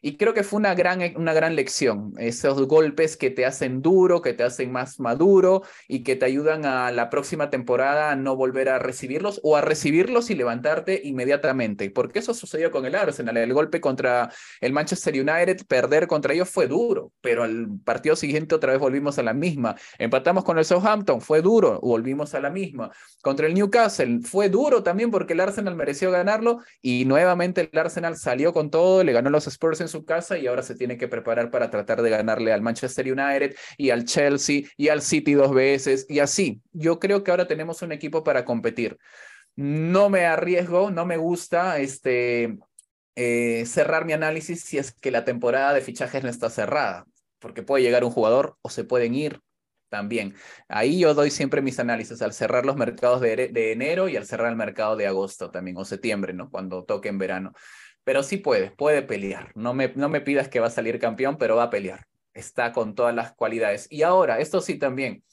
Y 0.02 0.16
creo 0.16 0.32
que 0.32 0.44
fue 0.44 0.58
una 0.58 0.74
gran, 0.74 1.00
una 1.16 1.34
gran 1.34 1.56
lección, 1.56 2.14
esos 2.16 2.66
golpes 2.66 3.18
que 3.18 3.30
te 3.30 3.44
hacen 3.44 3.82
duro, 3.82 4.22
que 4.22 4.32
te 4.32 4.42
hacen 4.42 4.72
más 4.72 4.98
maduro 4.98 5.62
y 5.88 6.02
que 6.02 6.16
te 6.16 6.24
ayudan 6.24 6.64
a 6.64 6.90
la 6.90 7.10
próxima 7.10 7.50
temporada 7.50 8.10
a 8.10 8.16
no 8.16 8.34
volver 8.34 8.70
a 8.70 8.78
recibirlos 8.78 9.40
o 9.42 9.56
a 9.56 9.60
recibirlos 9.60 10.30
y 10.30 10.34
levantarte 10.34 11.02
inmediatamente, 11.04 11.90
porque 11.90 12.20
eso 12.20 12.32
sucedió 12.32 12.70
con 12.70 12.86
el 12.86 12.94
Arsenal, 12.94 13.36
el 13.36 13.52
golpe 13.52 13.80
contra 13.80 14.30
el 14.60 14.72
Manchester 14.72 15.14
United, 15.14 15.66
perder 15.66 16.06
contra 16.06 16.32
ellos 16.32 16.48
fue 16.48 16.66
duro, 16.66 17.12
pero 17.20 17.42
al 17.42 17.68
partido 17.84 18.16
siguiente 18.16 18.54
otra 18.54 18.72
vez 18.72 18.80
volvimos 18.80 19.18
a 19.18 19.22
la 19.22 19.34
misma, 19.34 19.76
empatamos 19.98 20.44
con 20.44 20.58
el 20.58 20.64
Southampton, 20.64 21.20
fue 21.20 21.42
duro, 21.42 21.78
volvimos 21.82 22.34
a 22.34 22.40
la 22.40 22.48
misma, 22.48 22.90
contra 23.20 23.46
el 23.46 23.54
Newcastle 23.54 24.20
fue 24.22 24.48
duro 24.48 24.82
también 24.82 25.10
porque 25.10 25.34
el 25.34 25.40
Arsenal 25.40 25.74
mereció 25.74 26.10
ganarlo 26.10 26.60
y 26.80 27.04
nuevamente 27.04 27.68
el 27.70 27.78
Arsenal 27.78 28.16
salió 28.16 28.54
con 28.54 28.70
todo, 28.70 29.04
le 29.04 29.12
ganó 29.12 29.28
los 29.28 29.46
Spurs 29.46 29.89
su 29.90 30.04
casa 30.04 30.38
y 30.38 30.46
ahora 30.46 30.62
se 30.62 30.74
tiene 30.74 30.96
que 30.96 31.08
preparar 31.08 31.50
para 31.50 31.70
tratar 31.70 32.00
de 32.02 32.10
ganarle 32.10 32.52
al 32.52 32.62
Manchester 32.62 33.06
United 33.12 33.54
y 33.76 33.90
al 33.90 34.04
Chelsea 34.04 34.62
y 34.76 34.88
al 34.88 35.02
City 35.02 35.34
dos 35.34 35.52
veces 35.52 36.06
y 36.08 36.20
así. 36.20 36.62
Yo 36.72 36.98
creo 36.98 37.22
que 37.22 37.30
ahora 37.30 37.46
tenemos 37.46 37.82
un 37.82 37.92
equipo 37.92 38.24
para 38.24 38.44
competir. 38.44 38.98
No 39.56 40.08
me 40.08 40.24
arriesgo, 40.24 40.90
no 40.90 41.04
me 41.04 41.16
gusta 41.16 41.78
este, 41.78 42.58
eh, 43.16 43.64
cerrar 43.66 44.04
mi 44.06 44.12
análisis 44.12 44.62
si 44.62 44.78
es 44.78 44.92
que 44.92 45.10
la 45.10 45.24
temporada 45.24 45.74
de 45.74 45.82
fichajes 45.82 46.22
no 46.22 46.30
está 46.30 46.48
cerrada, 46.48 47.04
porque 47.38 47.62
puede 47.62 47.82
llegar 47.82 48.04
un 48.04 48.10
jugador 48.10 48.56
o 48.62 48.70
se 48.70 48.84
pueden 48.84 49.14
ir 49.14 49.40
también. 49.90 50.34
Ahí 50.68 51.00
yo 51.00 51.12
doy 51.12 51.30
siempre 51.30 51.60
mis 51.60 51.78
análisis 51.78 52.22
al 52.22 52.32
cerrar 52.32 52.64
los 52.64 52.76
mercados 52.76 53.20
de, 53.20 53.48
de, 53.48 53.72
enero 53.72 54.08
y 54.08 54.16
al 54.16 54.24
cerrar 54.24 54.48
el 54.48 54.56
mercado 54.56 54.96
de 54.96 55.06
agosto 55.06 55.50
también, 55.50 55.76
o 55.76 55.84
septiembre, 55.84 56.32
¿no? 56.32 56.48
Cuando 56.48 56.84
toque 56.84 57.08
en 57.08 57.18
verano 57.18 57.52
pero 58.04 58.22
sí 58.22 58.36
puede, 58.38 58.70
puede 58.70 59.02
pelear. 59.02 59.52
No 59.54 59.74
me, 59.74 59.92
no 59.94 60.08
me 60.08 60.20
pidas 60.20 60.48
que 60.48 60.60
va 60.60 60.68
a 60.68 60.70
salir 60.70 60.98
campeón, 60.98 61.36
pero 61.38 61.56
va 61.56 61.64
a 61.64 61.70
pelear. 61.70 62.06
Está 62.34 62.72
con 62.72 62.94
todas 62.94 63.14
las 63.14 63.32
cualidades. 63.32 63.86
Y 63.90 64.02
ahora, 64.02 64.40
esto 64.40 64.60
sí 64.60 64.78
también. 64.78 65.24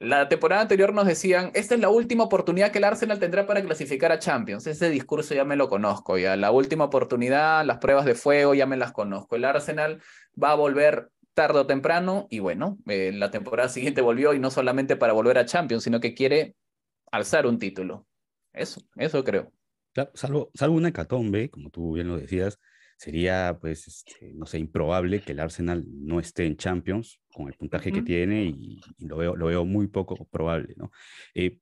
La 0.00 0.28
temporada 0.28 0.62
anterior 0.62 0.94
nos 0.94 1.06
decían, 1.06 1.50
esta 1.54 1.74
es 1.74 1.80
la 1.80 1.88
última 1.88 2.24
oportunidad 2.24 2.70
que 2.70 2.78
el 2.78 2.84
Arsenal 2.84 3.18
tendrá 3.18 3.46
para 3.46 3.62
clasificar 3.62 4.12
a 4.12 4.18
Champions. 4.18 4.66
Ese 4.66 4.90
discurso 4.90 5.34
ya 5.34 5.44
me 5.44 5.56
lo 5.56 5.68
conozco, 5.68 6.18
ya. 6.18 6.36
La 6.36 6.52
última 6.52 6.84
oportunidad, 6.84 7.64
las 7.64 7.78
pruebas 7.78 8.04
de 8.04 8.14
fuego, 8.14 8.54
ya 8.54 8.66
me 8.66 8.76
las 8.76 8.92
conozco. 8.92 9.36
El 9.36 9.44
Arsenal 9.44 10.00
va 10.40 10.52
a 10.52 10.54
volver 10.54 11.10
tarde 11.34 11.60
o 11.60 11.66
temprano 11.66 12.26
y 12.30 12.38
bueno, 12.40 12.78
eh, 12.86 13.12
la 13.12 13.30
temporada 13.30 13.68
siguiente 13.70 14.00
volvió 14.00 14.34
y 14.34 14.38
no 14.38 14.50
solamente 14.50 14.96
para 14.96 15.12
volver 15.12 15.38
a 15.38 15.46
Champions, 15.46 15.84
sino 15.84 16.00
que 16.00 16.14
quiere 16.14 16.54
alzar 17.10 17.46
un 17.46 17.58
título. 17.58 18.06
Eso, 18.52 18.80
eso 18.96 19.24
creo 19.24 19.52
salvo, 20.14 20.50
salvo 20.54 20.76
una 20.76 20.88
hecatombe, 20.88 21.50
como 21.50 21.70
tú 21.70 21.94
bien 21.94 22.08
lo 22.08 22.18
decías, 22.18 22.58
sería, 22.96 23.58
pues, 23.60 23.86
este, 23.86 24.32
no 24.34 24.46
sé, 24.46 24.58
improbable 24.58 25.20
que 25.20 25.32
el 25.32 25.40
Arsenal 25.40 25.84
no 25.86 26.18
esté 26.18 26.46
en 26.46 26.56
Champions 26.56 27.20
con 27.32 27.48
el 27.48 27.54
puntaje 27.54 27.92
que 27.92 28.02
tiene 28.02 28.44
y, 28.44 28.80
lo, 28.98 29.16
veo, 29.16 29.36
lo 29.36 29.46
veo 29.46 29.64
muy 29.64 29.86
poco 29.86 30.16
probable, 30.26 30.74
¿no? 30.76 30.90
Eh, 31.34 31.58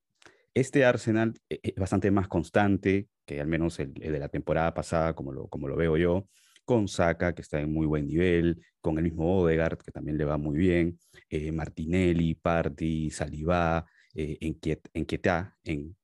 este 0.55 0.87
Arsenal 0.87 1.35
es 1.51 1.75
bastante 1.75 2.11
más 2.11 2.29
constante 2.29 3.09
que 3.27 3.41
al 3.41 3.47
menos 3.49 3.79
el, 3.81 3.93
de 3.93 4.19
la 4.19 4.29
temporada 4.29 4.73
pasada, 4.73 5.15
como 5.15 5.33
lo, 5.33 5.49
como 5.49 5.69
lo 5.69 5.77
veo 5.77 5.97
yo, 5.99 6.29
con 6.65 6.89
Saka, 6.89 7.35
que 7.35 7.43
está 7.43 7.61
en 7.61 7.73
muy 7.73 7.87
buen 7.87 8.07
nivel, 8.07 8.63
con 8.81 8.97
el 8.99 9.05
mismo 9.05 9.41
Odegaard, 9.41 9.79
que 9.79 9.93
también 9.93 10.17
le 10.17 10.25
va 10.25 10.39
muy 10.39 10.57
bien, 10.57 10.99
eh, 11.29 11.53
Martinelli, 11.53 12.35
Party, 12.35 13.11
Saliba, 13.11 13.85
eh, 14.15 14.39
Enqueta, 14.41 15.57
en, 15.65 15.97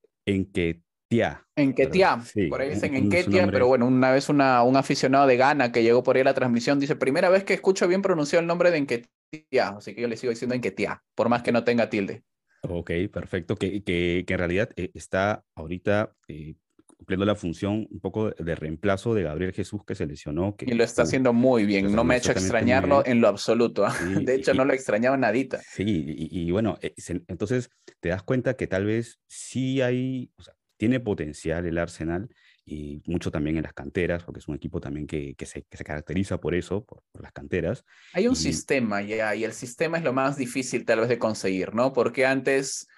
que 1.16 1.62
en 1.62 1.74
Ketia, 1.74 2.22
por 2.48 2.60
ahí 2.60 2.70
dicen 2.70 2.94
en 2.94 3.10
Ketia, 3.10 3.46
pero 3.50 3.66
bueno, 3.66 3.86
una 3.86 4.10
vez 4.10 4.28
una, 4.28 4.62
un 4.62 4.76
aficionado 4.76 5.26
de 5.26 5.36
Ghana 5.36 5.72
que 5.72 5.82
llegó 5.82 6.02
por 6.02 6.16
ahí 6.16 6.22
a 6.22 6.26
la 6.26 6.34
transmisión 6.34 6.80
dice, 6.80 6.96
primera 6.96 7.28
vez 7.28 7.44
que 7.44 7.54
escucho 7.54 7.86
bien 7.86 8.02
pronunciado 8.02 8.40
el 8.40 8.46
nombre 8.46 8.70
de 8.70 8.78
Enquetia, 8.78 9.68
así 9.76 9.94
que 9.94 10.02
yo 10.02 10.08
le 10.08 10.16
sigo 10.16 10.30
diciendo 10.30 10.54
Enquetia, 10.54 11.02
por 11.14 11.28
más 11.28 11.42
que 11.42 11.52
no 11.52 11.64
tenga 11.64 11.90
tilde. 11.90 12.22
Ok, 12.62 12.92
perfecto, 13.12 13.56
que, 13.56 13.82
que, 13.82 14.24
que 14.26 14.32
en 14.32 14.38
realidad 14.38 14.70
eh, 14.76 14.90
está 14.94 15.44
ahorita 15.56 16.14
eh, 16.28 16.54
cumpliendo 17.02 17.24
la 17.26 17.34
función 17.34 17.88
un 17.90 17.98
poco 17.98 18.30
de 18.30 18.54
reemplazo 18.54 19.12
de 19.12 19.24
Gabriel 19.24 19.52
Jesús 19.52 19.80
que 19.84 19.96
se 19.96 20.06
lesionó. 20.06 20.54
Que, 20.54 20.66
y 20.66 20.74
lo 20.74 20.84
está 20.84 21.02
haciendo 21.02 21.32
muy 21.32 21.66
bien, 21.66 21.92
no 21.92 22.04
me 22.04 22.14
ha 22.14 22.18
hecho 22.18 22.30
extrañarlo 22.30 23.04
en 23.04 23.20
lo 23.20 23.26
absoluto. 23.26 23.84
¿ah? 23.84 23.92
de 24.24 24.36
hecho, 24.36 24.54
no 24.54 24.64
lo 24.64 24.72
extrañaba 24.72 25.16
nadita. 25.16 25.60
Sí, 25.68 25.84
y, 26.06 26.48
bueno, 26.52 26.78
eh, 26.80 26.94
entonces 27.26 27.70
te 27.98 28.10
das 28.10 28.22
cuenta 28.22 28.54
que 28.54 28.68
tal 28.68 28.84
vez 28.84 29.18
sí 29.26 29.80
hay, 29.82 30.30
o 30.36 30.42
sea, 30.42 30.54
tiene 30.82 30.98
potencial 30.98 31.64
el 31.64 31.78
Arsenal 31.78 32.28
y 32.64 33.00
mucho 33.06 33.30
también 33.30 33.56
en 33.56 33.62
las 33.62 33.72
canteras, 33.72 34.24
porque 34.24 34.40
es 34.40 34.48
un 34.48 34.56
equipo 34.56 34.80
también 34.80 35.06
que, 35.06 35.36
que, 35.36 35.46
se, 35.46 35.62
que 35.62 35.76
se, 35.76 35.84
caracteriza 35.84 36.40
por 36.40 36.56
eso, 36.56 36.84
por, 36.84 37.04
por 37.12 37.22
las 37.22 37.30
canteras. 37.30 37.84
Hay 38.14 38.26
un 38.26 38.32
y... 38.32 38.36
sistema 38.36 39.00
ya, 39.00 39.32
y 39.36 39.44
el 39.44 39.52
sistema 39.52 39.96
es 39.96 40.02
lo 40.02 40.12
más 40.12 40.36
difícil 40.36 40.84
tal 40.84 40.98
vez 40.98 41.08
de 41.08 41.20
conseguir, 41.20 41.72
¿no? 41.72 41.92
Porque 41.92 42.26
antes 42.26 42.88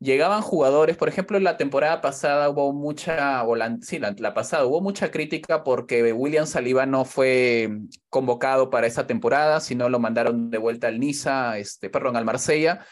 llegaban 0.00 0.42
jugadores, 0.42 0.96
por 0.96 1.08
ejemplo, 1.08 1.38
la 1.38 1.56
temporada 1.56 2.00
pasada 2.00 2.50
hubo 2.50 2.72
mucha, 2.72 3.44
o 3.44 3.54
la, 3.54 3.78
sí, 3.80 4.00
la, 4.00 4.12
la, 4.18 4.34
pasada 4.34 4.64
hubo 4.64 4.80
mucha 4.80 5.12
crítica 5.12 5.62
porque 5.62 6.12
William 6.12 6.46
Saliba 6.46 6.84
no 6.84 7.04
fue 7.04 7.78
convocado 8.10 8.70
para 8.70 8.88
esa 8.88 9.06
temporada, 9.06 9.60
sino 9.60 9.88
lo 9.88 10.00
mandaron 10.00 10.50
de 10.50 10.58
vuelta 10.58 10.88
al 10.88 10.98
Niza, 10.98 11.58
este, 11.58 11.90
perdón, 11.90 12.16
al 12.16 12.24
Marsella, 12.24 12.84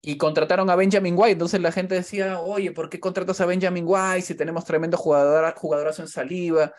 y 0.00 0.16
contrataron 0.16 0.70
a 0.70 0.76
Benjamin 0.76 1.14
White. 1.16 1.32
Entonces 1.32 1.60
la 1.60 1.72
gente 1.72 1.94
decía, 1.94 2.40
oye, 2.40 2.72
¿por 2.72 2.88
qué 2.88 3.00
contratas 3.00 3.40
a 3.40 3.46
Benjamin 3.46 3.84
White 3.86 4.22
si 4.22 4.34
tenemos 4.34 4.64
tremendo 4.64 4.96
jugador, 4.96 5.52
jugadorazo 5.56 6.02
en 6.02 6.08
Saliba? 6.08 6.72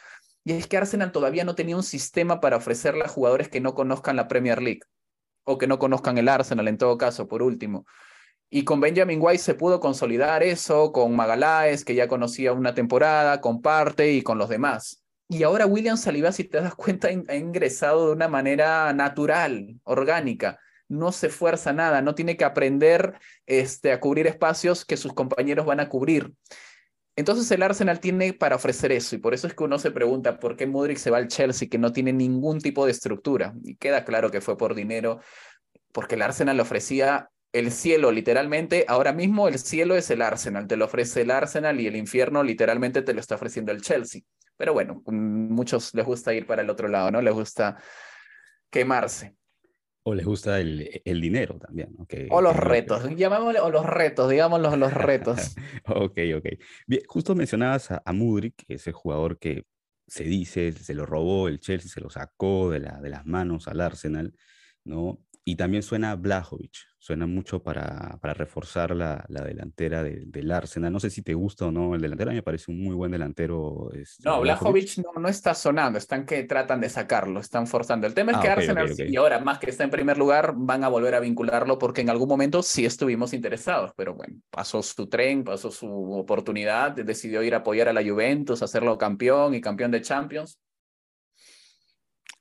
Y 0.44 0.54
es 0.54 0.68
que 0.68 0.78
Arsenal 0.78 1.12
todavía 1.12 1.44
no 1.44 1.56
tenía 1.56 1.76
un 1.76 1.84
sistema 1.84 2.40
para 2.40 2.58
ofrecerle 2.58 3.04
a 3.04 3.10
jugadores 3.10 3.50
que 3.50 3.60
no 3.60 3.74
conozcan 3.74 4.16
la 4.16 4.28
Premier 4.28 4.62
League 4.62 4.82
o 5.44 5.58
que 5.58 5.68
no 5.68 5.80
conozcan 5.80 6.18
el 6.18 6.30
Arsenal 6.30 6.68
en 6.68 6.78
todo 6.78 6.98
caso, 6.98 7.28
por 7.28 7.44
último. 7.44 7.86
Y 8.50 8.64
con 8.64 8.80
Benjamin 8.80 9.20
White 9.22 9.44
se 9.44 9.54
pudo 9.54 9.80
consolidar 9.80 10.42
eso, 10.42 10.92
con 10.92 11.16
Magaláes, 11.16 11.86
que 11.86 11.94
ya 11.94 12.08
conocía 12.08 12.54
una 12.54 12.74
temporada, 12.74 13.42
con 13.42 13.62
Parte 13.62 14.12
y 14.12 14.24
con 14.24 14.38
los 14.38 14.50
demás. 14.50 15.04
Y 15.28 15.44
ahora 15.44 15.68
William 15.68 15.98
Saliba, 15.98 16.32
si 16.32 16.46
te 16.46 16.60
das 16.60 16.74
cuenta, 16.74 17.10
ha 17.10 17.36
ingresado 17.36 18.08
de 18.08 18.14
una 18.14 18.28
manera 18.28 18.92
natural, 18.94 19.80
orgánica. 19.84 20.60
No 20.90 21.12
se 21.12 21.30
fuerza 21.30 21.72
nada, 21.72 22.02
no 22.02 22.16
tiene 22.16 22.36
que 22.36 22.44
aprender 22.44 23.14
este, 23.46 23.92
a 23.92 24.00
cubrir 24.00 24.28
espacios 24.28 24.84
que 24.84 24.98
sus 24.98 25.14
compañeros 25.14 25.66
van 25.66 25.80
a 25.80 25.88
cubrir. 25.88 26.34
Entonces 27.16 27.52
el 27.52 27.64
Arsenal 27.64 28.00
tiene 28.00 28.34
para 28.34 28.56
ofrecer 28.56 28.92
eso 28.92 29.16
y 29.16 29.20
por 29.20 29.34
eso 29.34 29.46
es 29.48 29.54
que 29.54 29.64
uno 29.64 29.78
se 29.78 29.92
pregunta 29.92 30.40
por 30.40 30.56
qué 30.56 30.66
Mudrik 30.68 30.98
se 30.98 31.12
va 31.12 31.18
al 31.18 31.28
Chelsea 31.28 31.68
que 31.70 31.78
no 31.78 31.92
tiene 31.92 32.14
ningún 32.14 32.60
tipo 32.60 32.86
de 32.86 32.92
estructura. 32.92 33.54
Y 33.64 33.76
queda 33.76 34.06
claro 34.06 34.32
que 34.32 34.42
fue 34.42 34.58
por 34.58 34.74
dinero, 34.74 35.20
porque 35.92 36.16
el 36.16 36.22
Arsenal 36.22 36.56
le 36.56 36.62
ofrecía 36.64 37.30
el 37.52 37.72
cielo 37.72 38.12
literalmente, 38.12 38.86
ahora 38.88 39.12
mismo 39.12 39.48
el 39.48 39.58
cielo 39.60 39.96
es 39.96 40.10
el 40.12 40.22
Arsenal, 40.22 40.68
te 40.68 40.78
lo 40.78 40.86
ofrece 40.86 41.22
el 41.22 41.32
Arsenal 41.32 41.80
y 41.82 41.88
el 41.88 41.96
infierno 41.96 42.44
literalmente 42.44 43.02
te 43.02 43.14
lo 43.14 43.20
está 43.20 43.36
ofreciendo 43.36 43.72
el 43.72 43.82
Chelsea. 43.82 44.22
Pero 44.56 44.74
bueno, 44.74 45.02
muchos 45.06 45.94
les 45.96 46.06
gusta 46.06 46.34
ir 46.34 46.46
para 46.46 46.62
el 46.62 46.70
otro 46.70 46.88
lado, 46.88 47.12
¿no? 47.12 47.22
Les 47.22 47.34
gusta 47.34 47.78
quemarse. 48.70 49.39
O 50.04 50.16
les 50.16 50.26
gusta 50.26 50.60
el, 50.60 51.02
el 51.04 51.22
dinero 51.22 51.60
también. 51.60 51.96
Que, 52.08 52.28
o 52.32 52.42
los 52.42 52.54
que 52.54 52.62
retos, 52.62 53.08
que... 53.08 53.16
llamémosle, 53.16 53.60
o 53.60 53.70
los 53.70 53.86
retos, 53.86 54.30
digamos 54.30 54.62
los, 54.62 54.78
los 54.78 54.94
retos. 54.94 55.56
ok, 55.86 56.18
ok. 56.38 56.46
Bien, 56.88 57.02
justo 57.08 57.36
mencionabas 57.36 57.92
a, 57.92 58.02
a 58.06 58.14
Mudrik, 58.14 58.64
ese 58.68 58.92
jugador 58.92 59.38
que 59.38 59.66
se 60.08 60.24
dice, 60.24 60.72
se 60.72 60.94
lo 60.94 61.06
robó 61.06 61.48
el 61.48 61.60
Chelsea, 61.60 61.90
se 61.90 62.02
lo 62.02 62.10
sacó 62.10 62.72
de, 62.72 62.80
la, 62.80 63.00
de 63.00 63.10
las 63.10 63.26
manos 63.26 63.68
al 63.68 63.82
Arsenal, 63.82 64.34
¿no? 64.84 65.20
Y 65.50 65.56
también 65.56 65.82
suena 65.82 66.16
Blajovic, 66.16 66.76
suena 67.00 67.26
mucho 67.26 67.64
para, 67.64 68.20
para 68.22 68.36
reforzar 68.36 68.96
la, 68.96 69.26
la 69.30 69.44
delantera 69.44 70.04
de, 70.04 70.26
del 70.28 70.52
Arsenal. 70.52 70.94
No 70.94 71.00
sé 71.00 71.10
si 71.10 71.24
te 71.24 71.34
gusta 71.34 71.66
o 71.66 71.72
no 71.72 71.96
el 71.96 72.02
delantero, 72.02 72.30
a 72.30 72.34
mí 72.34 72.38
me 72.38 72.44
parece 72.44 72.70
un 72.70 72.84
muy 72.84 72.94
buen 72.94 73.10
delantero. 73.10 73.90
Este, 73.96 74.30
no, 74.30 74.42
Blajovic 74.42 75.00
no, 75.00 75.20
no, 75.20 75.28
está 75.28 75.56
sonando, 75.56 75.98
están 75.98 76.28
que 76.28 76.44
tratan 76.44 76.82
de 76.82 76.88
sacarlo, 76.88 77.40
están 77.40 77.66
forzando. 77.66 78.06
El 78.06 78.14
tema 78.14 78.34
es 78.34 78.38
ah, 78.38 78.42
que 78.42 78.48
okay, 78.48 78.58
Arsenal, 78.60 78.84
okay, 78.84 78.94
okay. 78.94 79.12
y 79.12 79.16
ahora 79.16 79.40
más 79.40 79.58
que 79.58 79.72
está 79.72 79.84
en 79.84 79.90
primer 79.90 80.20
lugar, 80.20 80.54
van 80.56 80.84
a 80.84 80.88
volver 80.88 81.16
a 81.16 81.20
vincularlo 81.20 81.80
porque 81.80 82.02
en 82.02 82.12
algún 82.12 82.30
momento 82.30 82.62
sí 82.62 82.86
estuvimos 82.86 83.34
interesados, 83.34 83.92
pero 83.98 84.14
bueno, 84.14 84.36
pasó 84.52 84.84
su 84.84 85.10
tren, 85.10 85.44
pasó 85.44 85.72
su 85.72 85.90
oportunidad, 86.14 86.92
decidió 86.92 87.42
ir 87.42 87.56
a 87.56 87.58
apoyar 87.58 87.88
a 87.88 87.94
la 87.94 88.08
Juventus, 88.08 88.62
hacerlo 88.62 89.00
campeón 89.00 89.56
y 89.56 89.62
campeón 89.62 89.90
de 89.90 90.02
Champions. 90.02 90.60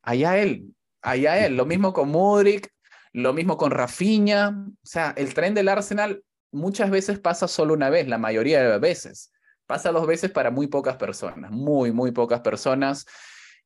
Allá 0.03 0.37
él, 0.37 0.75
allá 1.01 1.47
él, 1.47 1.57
lo 1.57 1.65
mismo 1.65 1.95
con 1.95 2.11
Mudrik, 2.11 2.71
lo 3.13 3.33
mismo 3.33 3.57
con 3.57 3.71
Rafinha. 3.71 4.49
O 4.49 4.87
sea, 4.87 5.15
el 5.17 5.35
tren 5.35 5.55
del 5.55 5.69
Arsenal 5.69 6.23
muchas 6.51 6.91
veces 6.91 7.19
pasa 7.19 7.49
solo 7.49 7.75
una 7.75 7.91
vez, 7.91 8.09
la 8.09 8.19
mayoría 8.19 8.63
de 8.63 8.79
veces. 8.79 9.33
Pasa 9.67 9.93
dos 9.93 10.07
veces 10.07 10.31
para 10.31 10.51
muy 10.51 10.67
pocas 10.67 10.97
personas, 10.97 11.51
muy, 11.51 11.93
muy 11.93 12.13
pocas 12.13 12.41
personas. 12.41 13.07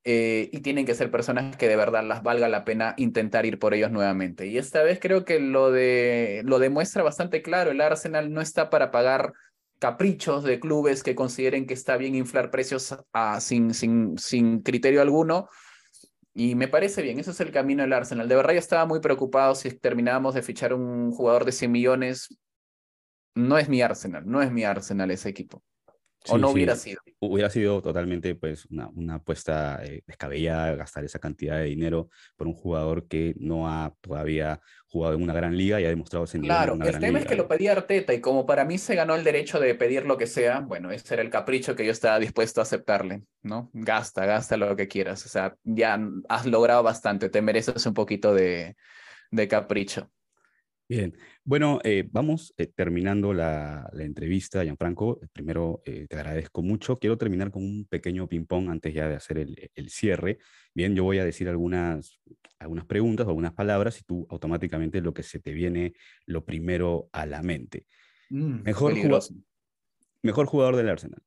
Eh, 0.05 0.51
y 0.53 0.61
tienen 0.61 0.85
que 0.85 0.97
ser 0.97 1.13
personas 1.13 1.57
que 1.57 1.69
de 1.69 1.77
verdad 1.77 2.03
las 2.03 2.25
valga 2.25 2.49
la 2.49 2.65
pena 2.65 2.95
intentar 2.97 3.47
ir 3.47 3.61
por 3.61 3.73
ellos 3.73 3.93
nuevamente. 3.93 4.47
Y 4.47 4.59
esta 4.59 4.83
vez 4.83 4.99
creo 5.01 5.25
que 5.25 5.39
lo, 5.39 5.71
de, 5.71 6.43
lo 6.45 6.59
demuestra 6.59 7.05
bastante 7.05 7.41
claro. 7.41 7.71
El 7.71 7.81
Arsenal 7.81 8.33
no 8.33 8.41
está 8.41 8.69
para 8.69 8.91
pagar 8.91 9.33
caprichos 9.79 10.45
de 10.45 10.61
clubes 10.61 11.03
que 11.03 11.15
consideren 11.15 11.67
que 11.67 11.75
está 11.75 11.97
bien 11.97 12.15
inflar 12.15 12.51
precios 12.51 12.97
sin, 13.41 13.75
sin, 13.75 14.17
sin 14.19 14.61
criterio 14.61 15.03
alguno, 15.03 15.49
y 16.35 16.55
me 16.55 16.69
parece 16.69 17.03
bien, 17.03 17.19
ese 17.19 17.31
es 17.33 17.41
el 17.41 17.53
camino 17.53 17.83
del 17.83 17.93
Arsenal. 17.93 18.29
De 18.29 18.37
verdad, 18.37 18.55
yo 18.55 18.59
estaba 18.59 18.87
muy 18.87 19.01
preocupado 19.01 19.55
si 19.55 19.71
terminábamos 19.71 20.35
de 20.35 20.43
fichar 20.43 20.73
un 20.75 21.13
jugador 21.13 21.45
de 21.45 21.53
100 21.53 21.71
millones. 21.73 22.39
No 23.35 23.59
es 23.59 23.69
mi 23.69 23.83
Arsenal, 23.83 24.25
no 24.27 24.41
es 24.43 24.51
mi 24.51 24.65
Arsenal 24.65 25.11
ese 25.11 25.29
equipo. 25.29 25.63
O 26.29 26.37
sí, 26.37 26.41
no 26.41 26.51
hubiera 26.51 26.77
sí. 26.77 26.91
sido. 26.91 27.03
Hubiera 27.21 27.51
sido 27.51 27.83
totalmente 27.83 28.35
pues, 28.35 28.67
una, 28.67 28.89
una 28.89 29.15
apuesta 29.17 29.85
eh, 29.85 30.03
descabellada 30.07 30.75
gastar 30.75 31.05
esa 31.05 31.19
cantidad 31.19 31.59
de 31.59 31.65
dinero 31.65 32.11
por 32.37 32.47
un 32.47 32.55
jugador 32.55 33.09
que 33.09 33.35
no 33.39 33.69
ha 33.69 33.95
todavía 34.01 34.61
jugado 34.87 35.15
en 35.15 35.23
una 35.23 35.33
gran 35.33 35.57
liga 35.57 35.81
y 35.81 35.85
ha 35.85 35.89
demostrado 35.89 36.25
ese 36.25 36.39
nivel. 36.39 36.57
Claro, 36.57 36.73
en 36.73 36.77
una 36.77 36.87
el 36.87 36.91
gran 36.93 37.01
tema 37.01 37.19
liga. 37.19 37.21
es 37.21 37.27
que 37.27 37.37
lo 37.37 37.49
pedía 37.49 37.73
Arteta 37.73 38.15
y 38.15 38.21
como 38.21 38.47
para 38.47 38.65
mí 38.65 38.79
se 38.79 38.95
ganó 38.95 39.15
el 39.15 39.25
derecho 39.25 39.59
de 39.59 39.75
pedir 39.75 40.05
lo 40.05 40.19
que 40.19 40.27
sea, 40.27 40.61
bueno, 40.61 40.91
ese 40.91 41.15
era 41.15 41.23
el 41.23 41.31
capricho 41.31 41.75
que 41.75 41.85
yo 41.85 41.93
estaba 41.93 42.19
dispuesto 42.19 42.61
a 42.61 42.65
aceptarle, 42.65 43.23
¿no? 43.43 43.71
Gasta, 43.73 44.27
gasta 44.27 44.57
lo 44.57 44.77
que 44.77 44.89
quieras. 44.89 45.25
O 45.27 45.29
sea, 45.29 45.57
ya 45.65 45.99
has 46.29 46.47
logrado 46.47 46.83
bastante, 46.83 47.31
te 47.31 47.43
mereces 47.43 47.87
un 47.87 47.95
poquito 47.95 48.35
de, 48.35 48.77
de 49.31 49.49
capricho. 49.49 50.11
Bien, 50.93 51.17
bueno, 51.43 51.81
eh, 51.85 52.07
vamos 52.13 52.53
eh, 52.59 52.67
terminando 52.67 53.33
la, 53.33 53.89
la, 53.95 54.05
entrevista, 54.05 54.63
Gianfranco. 54.63 55.19
Primero, 55.33 55.81
eh, 55.87 56.07
te 56.07 56.17
agradezco 56.17 56.61
mucho. 56.61 56.99
Quiero 56.99 57.17
terminar 57.17 57.51
con 57.51 57.63
un 57.63 57.87
pequeño 57.87 58.29
ping-pong 58.29 58.69
antes 58.69 58.93
ya 58.93 59.09
de 59.09 59.15
hacer 59.15 59.39
el, 59.39 59.71
el, 59.75 59.89
cierre. 59.89 60.37
Bien, 60.75 60.95
yo 60.95 61.03
voy 61.03 61.19
a 61.19 61.25
decir 61.25 61.49
algunas, 61.49 62.21
algunas 62.59 62.85
preguntas 62.85 63.25
o 63.25 63.31
algunas 63.31 63.55
palabras 63.55 63.99
y 64.01 64.05
tú 64.05 64.27
automáticamente 64.29 65.01
lo 65.01 65.15
que 65.15 65.23
se 65.23 65.41
te 65.41 65.53
viene 65.53 65.95
lo 66.27 66.45
primero 66.45 67.09
a 67.13 67.25
la 67.25 67.41
mente. 67.41 67.87
Mm, 68.29 68.61
mejor, 68.63 68.95
jugador, 68.95 69.23
mejor 70.21 70.45
jugador 70.45 70.77
del 70.77 70.91
Arsenal. 70.91 71.23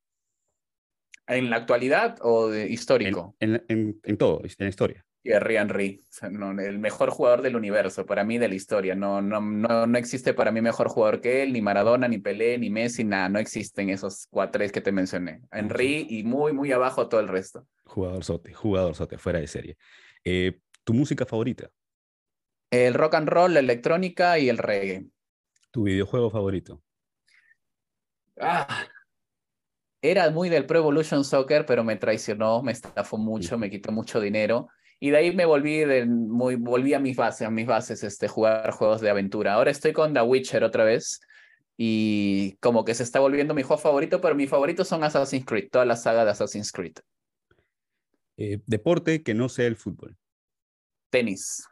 ¿En 1.26 1.50
la 1.50 1.56
actualidad 1.56 2.20
o 2.22 2.50
de 2.50 2.70
histórico? 2.70 3.36
En, 3.40 3.56
en, 3.56 3.66
en, 3.70 4.00
en 4.04 4.18
todo, 4.18 4.44
en 4.44 4.52
la 4.60 4.68
historia. 4.68 5.04
Thierry 5.26 5.58
Henry, 5.58 6.04
o 6.08 6.14
sea, 6.14 6.30
no, 6.30 6.52
el 6.52 6.78
mejor 6.78 7.10
jugador 7.10 7.42
del 7.42 7.56
universo, 7.56 8.06
para 8.06 8.24
mí 8.24 8.38
de 8.38 8.48
la 8.48 8.54
historia. 8.54 8.94
No, 8.94 9.24
no, 9.24 9.42
no, 9.42 9.88
no 9.88 9.98
existe 9.98 10.36
para 10.36 10.52
mí 10.52 10.62
mejor 10.62 10.88
jugador 10.88 11.20
que 11.20 11.42
él, 11.42 11.52
ni 11.52 11.64
Maradona, 11.64 12.08
ni 12.08 12.20
Pelé, 12.20 12.60
ni 12.60 12.70
Messi, 12.70 13.04
nada, 13.04 13.28
no 13.28 13.40
existen 13.40 13.90
esos 13.90 14.28
cuatro 14.30 14.64
que 14.72 14.82
te 14.82 14.92
mencioné. 14.92 15.42
Henry 15.52 16.06
y 16.08 16.24
muy, 16.24 16.54
muy 16.54 16.72
abajo 16.72 17.10
todo 17.10 17.22
el 17.22 17.28
resto. 17.28 17.66
Jugador 17.86 18.24
sote, 18.24 18.54
jugador 18.54 18.94
sote, 18.94 19.18
fuera 19.18 19.40
de 19.40 19.48
serie. 19.48 19.78
Eh, 20.24 20.60
¿Tu 20.84 20.94
música 20.94 21.26
favorita? 21.26 21.72
El 22.70 22.94
rock 22.94 23.16
and 23.16 23.28
roll, 23.28 23.56
la 23.56 23.62
electrónica 23.62 24.38
y 24.38 24.48
el 24.48 24.60
reggae. 24.60 25.08
¿Tu 25.72 25.82
videojuego 25.82 26.30
favorito? 26.30 26.84
Ah, 28.40 28.86
era 30.04 30.30
muy 30.30 30.50
del 30.50 30.68
Pro 30.68 30.78
Evolution 30.78 31.24
Soccer, 31.24 31.66
pero 31.66 31.84
me 31.84 31.96
traicionó, 31.96 32.62
me 32.62 32.74
estafó 32.74 33.18
mucho, 33.18 33.58
me 33.58 33.72
quitó 33.72 33.92
mucho 33.92 34.22
dinero. 34.22 34.68
Y 35.00 35.10
de 35.10 35.18
ahí 35.18 35.36
me 35.36 35.46
volví, 35.46 35.80
de, 35.80 36.06
muy, 36.06 36.56
volví 36.56 36.94
a 36.94 37.00
mis 37.00 37.16
bases, 37.16 37.48
a 37.48 37.52
mis 37.52 37.68
bases, 37.68 38.04
este, 38.04 38.28
jugar 38.28 38.72
juegos 38.72 39.02
de 39.02 39.10
aventura. 39.10 39.54
Ahora 39.54 39.72
estoy 39.72 39.94
con 39.94 40.14
The 40.14 40.22
Witcher 40.22 40.64
otra 40.64 40.84
vez 40.84 41.20
y 41.78 42.56
como 42.58 42.86
que 42.86 42.96
se 42.96 43.04
está 43.04 43.20
volviendo 43.20 43.54
mi 43.54 43.64
juego 43.64 43.82
favorito, 43.82 44.22
pero 44.22 44.36
mis 44.36 44.50
favoritos 44.50 44.88
son 44.88 45.04
Assassin's 45.04 45.46
Creed, 45.46 45.70
toda 45.70 45.86
la 45.86 45.96
saga 45.96 46.24
de 46.24 46.32
Assassin's 46.32 46.72
Creed. 46.72 46.96
Eh, 48.38 48.60
deporte 48.66 49.24
que 49.24 49.34
no 49.34 49.50
sea 49.50 49.68
el 49.68 49.76
fútbol. 49.76 50.18
Tenis, 51.10 51.68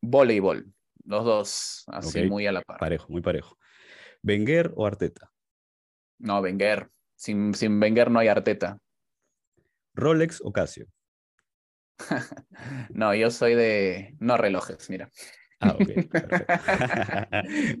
voleibol, 0.00 0.72
los 1.04 1.24
dos, 1.24 1.84
así 1.88 2.18
okay. 2.18 2.28
muy 2.28 2.46
a 2.46 2.52
la 2.52 2.62
par. 2.62 2.78
Parejo, 2.78 3.06
muy 3.10 3.22
parejo. 3.22 3.56
¿Wenger 4.22 4.72
o 4.76 4.86
Arteta? 4.86 5.30
No, 6.18 6.40
Wenger. 6.40 6.90
Sin, 7.16 7.54
sin 7.54 7.80
Wenger 7.80 8.10
no 8.10 8.18
hay 8.18 8.28
Arteta. 8.28 8.78
¿Rolex 9.94 10.40
o 10.42 10.52
Casio? 10.52 10.86
no, 12.94 13.14
yo 13.14 13.30
soy 13.30 13.54
de 13.54 14.16
no 14.20 14.36
relojes, 14.36 14.90
mira. 14.90 15.10
Ah, 15.60 15.76
ok. 15.78 16.08
Perfecto. 16.10 16.46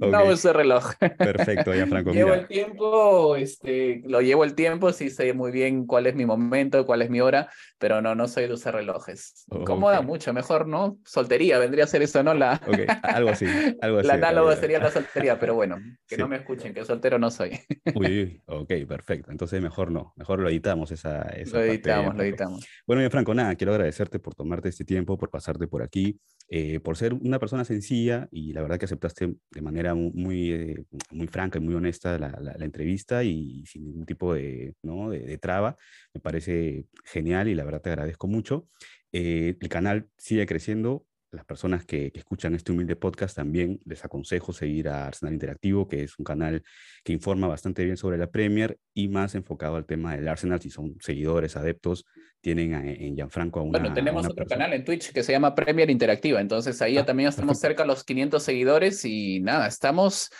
No 0.10 0.24
uso 0.26 0.52
reloj. 0.52 0.94
Perfecto, 1.18 1.72
Gianfranco. 1.72 2.12
Llevo 2.12 2.30
Mira, 2.30 2.40
el 2.42 2.46
tiempo, 2.48 3.36
este, 3.36 4.02
lo 4.06 4.20
llevo 4.20 4.44
el 4.44 4.54
tiempo, 4.54 4.92
sí 4.92 5.10
sé 5.10 5.32
muy 5.32 5.50
bien 5.50 5.86
cuál 5.86 6.06
es 6.06 6.14
mi 6.14 6.26
momento, 6.26 6.84
cuál 6.86 7.02
es 7.02 7.10
mi 7.10 7.20
hora, 7.20 7.48
pero 7.78 8.00
no, 8.02 8.14
no 8.14 8.28
soy 8.28 8.46
de 8.46 8.54
usar 8.54 8.74
relojes. 8.74 9.44
Ok. 9.50 9.60
Incomoda 9.60 10.02
mucho, 10.02 10.32
mejor, 10.32 10.66
¿no? 10.66 10.98
Soltería, 11.04 11.58
vendría 11.58 11.84
a 11.84 11.86
ser 11.86 12.02
eso, 12.02 12.22
¿no? 12.22 12.34
La, 12.34 12.60
ok, 12.66 12.78
algo 13.02 13.30
así, 13.30 13.46
algo 13.80 13.98
así. 13.98 14.08
la 14.08 14.16
realidad. 14.16 14.60
sería 14.60 14.78
la 14.78 14.90
soltería, 14.90 15.38
pero 15.38 15.54
bueno, 15.54 15.76
que 16.06 16.16
Sí. 16.16 16.20
no 16.20 16.28
me 16.28 16.36
escuchen, 16.36 16.74
que 16.74 16.84
soltero 16.84 17.18
no 17.18 17.30
soy. 17.30 17.58
Uy, 17.94 18.22
uy, 18.22 18.42
ok, 18.46 18.72
perfecto. 18.88 19.30
Entonces 19.30 19.62
mejor 19.62 19.90
no, 19.90 20.12
mejor 20.16 20.40
lo 20.40 20.48
editamos 20.48 20.90
esa, 20.90 21.22
esa 21.30 21.52
Lo 21.56 21.60
parte, 21.60 21.68
editamos, 21.70 22.14
lo 22.16 22.22
editamos. 22.22 22.66
Bueno, 22.86 23.08
Franco, 23.10 23.34
nada, 23.34 23.54
quiero 23.54 23.72
agradecerte 23.72 24.18
por 24.18 24.34
tomarte 24.34 24.68
este 24.68 24.84
tiempo, 24.84 25.16
por 25.18 25.30
pasarte 25.30 25.66
por 25.66 25.82
aquí, 25.82 26.18
eh, 26.48 26.80
por 26.80 26.96
ser 26.96 27.14
una 27.14 27.38
persona 27.38 27.64
sencilla 27.70 28.28
y 28.30 28.52
la 28.52 28.62
verdad 28.62 28.78
que 28.78 28.84
aceptaste 28.86 29.34
de 29.50 29.62
manera 29.62 29.94
mu- 29.94 30.12
muy, 30.14 30.52
eh, 30.52 30.84
muy 31.10 31.26
franca 31.28 31.58
y 31.58 31.62
muy 31.62 31.74
honesta 31.74 32.18
la, 32.18 32.30
la- 32.40 32.56
la 32.58 32.64
entrevista 32.64 33.22
y 33.24 33.64
sin 33.66 33.84
ningún 33.84 34.06
tipo 34.06 34.34
de, 34.34 34.74
¿no? 34.82 35.10
de, 35.10 35.20
de 35.20 35.38
traba. 35.38 35.76
Me 36.14 36.20
parece 36.20 36.86
genial 37.04 37.48
y 37.48 37.54
la 37.54 37.64
verdad 37.64 37.80
te 37.82 37.90
agradezco 37.90 38.26
mucho. 38.26 38.68
Eh, 39.12 39.56
el 39.60 39.68
canal 39.68 40.08
sigue 40.18 40.46
creciendo. 40.46 41.06
Las 41.32 41.44
personas 41.44 41.84
que, 41.84 42.10
que 42.10 42.18
escuchan 42.18 42.56
este 42.56 42.72
humilde 42.72 42.96
podcast 42.96 43.36
también 43.36 43.78
les 43.84 44.04
aconsejo 44.04 44.52
seguir 44.52 44.88
a 44.88 45.06
Arsenal 45.06 45.32
Interactivo, 45.34 45.86
que 45.86 46.02
es 46.02 46.18
un 46.18 46.24
canal 46.24 46.64
que 47.04 47.12
informa 47.12 47.46
bastante 47.46 47.84
bien 47.84 47.96
sobre 47.96 48.18
la 48.18 48.28
Premier 48.32 48.76
y 48.94 49.06
más 49.08 49.36
enfocado 49.36 49.76
al 49.76 49.86
tema 49.86 50.16
del 50.16 50.26
Arsenal. 50.26 50.60
Si 50.60 50.70
son 50.70 50.96
seguidores, 51.00 51.56
adeptos, 51.56 52.04
tienen 52.40 52.74
a- 52.74 52.84
en 52.90 53.14
Gianfranco 53.16 53.60
a 53.60 53.62
una, 53.62 53.78
Bueno, 53.78 53.94
tenemos 53.94 54.20
una 54.22 54.30
otro 54.32 54.44
persona- 54.44 54.64
canal 54.64 54.76
en 54.78 54.84
Twitch 54.84 55.12
que 55.12 55.22
se 55.22 55.32
llama 55.32 55.54
Premier 55.54 55.90
Interactiva, 55.90 56.40
entonces 56.40 56.80
ahí 56.82 56.94
ya 56.94 57.02
Ah, 57.02 57.06
también 57.06 57.28
estamos 57.28 57.58
perfecto. 57.58 57.68
cerca 57.68 57.82
a 57.82 57.86
los 57.86 58.04
500 58.04 58.42
seguidores 58.42 59.04
y 59.04 59.40
nada, 59.40 59.66
estamos... 59.66 60.30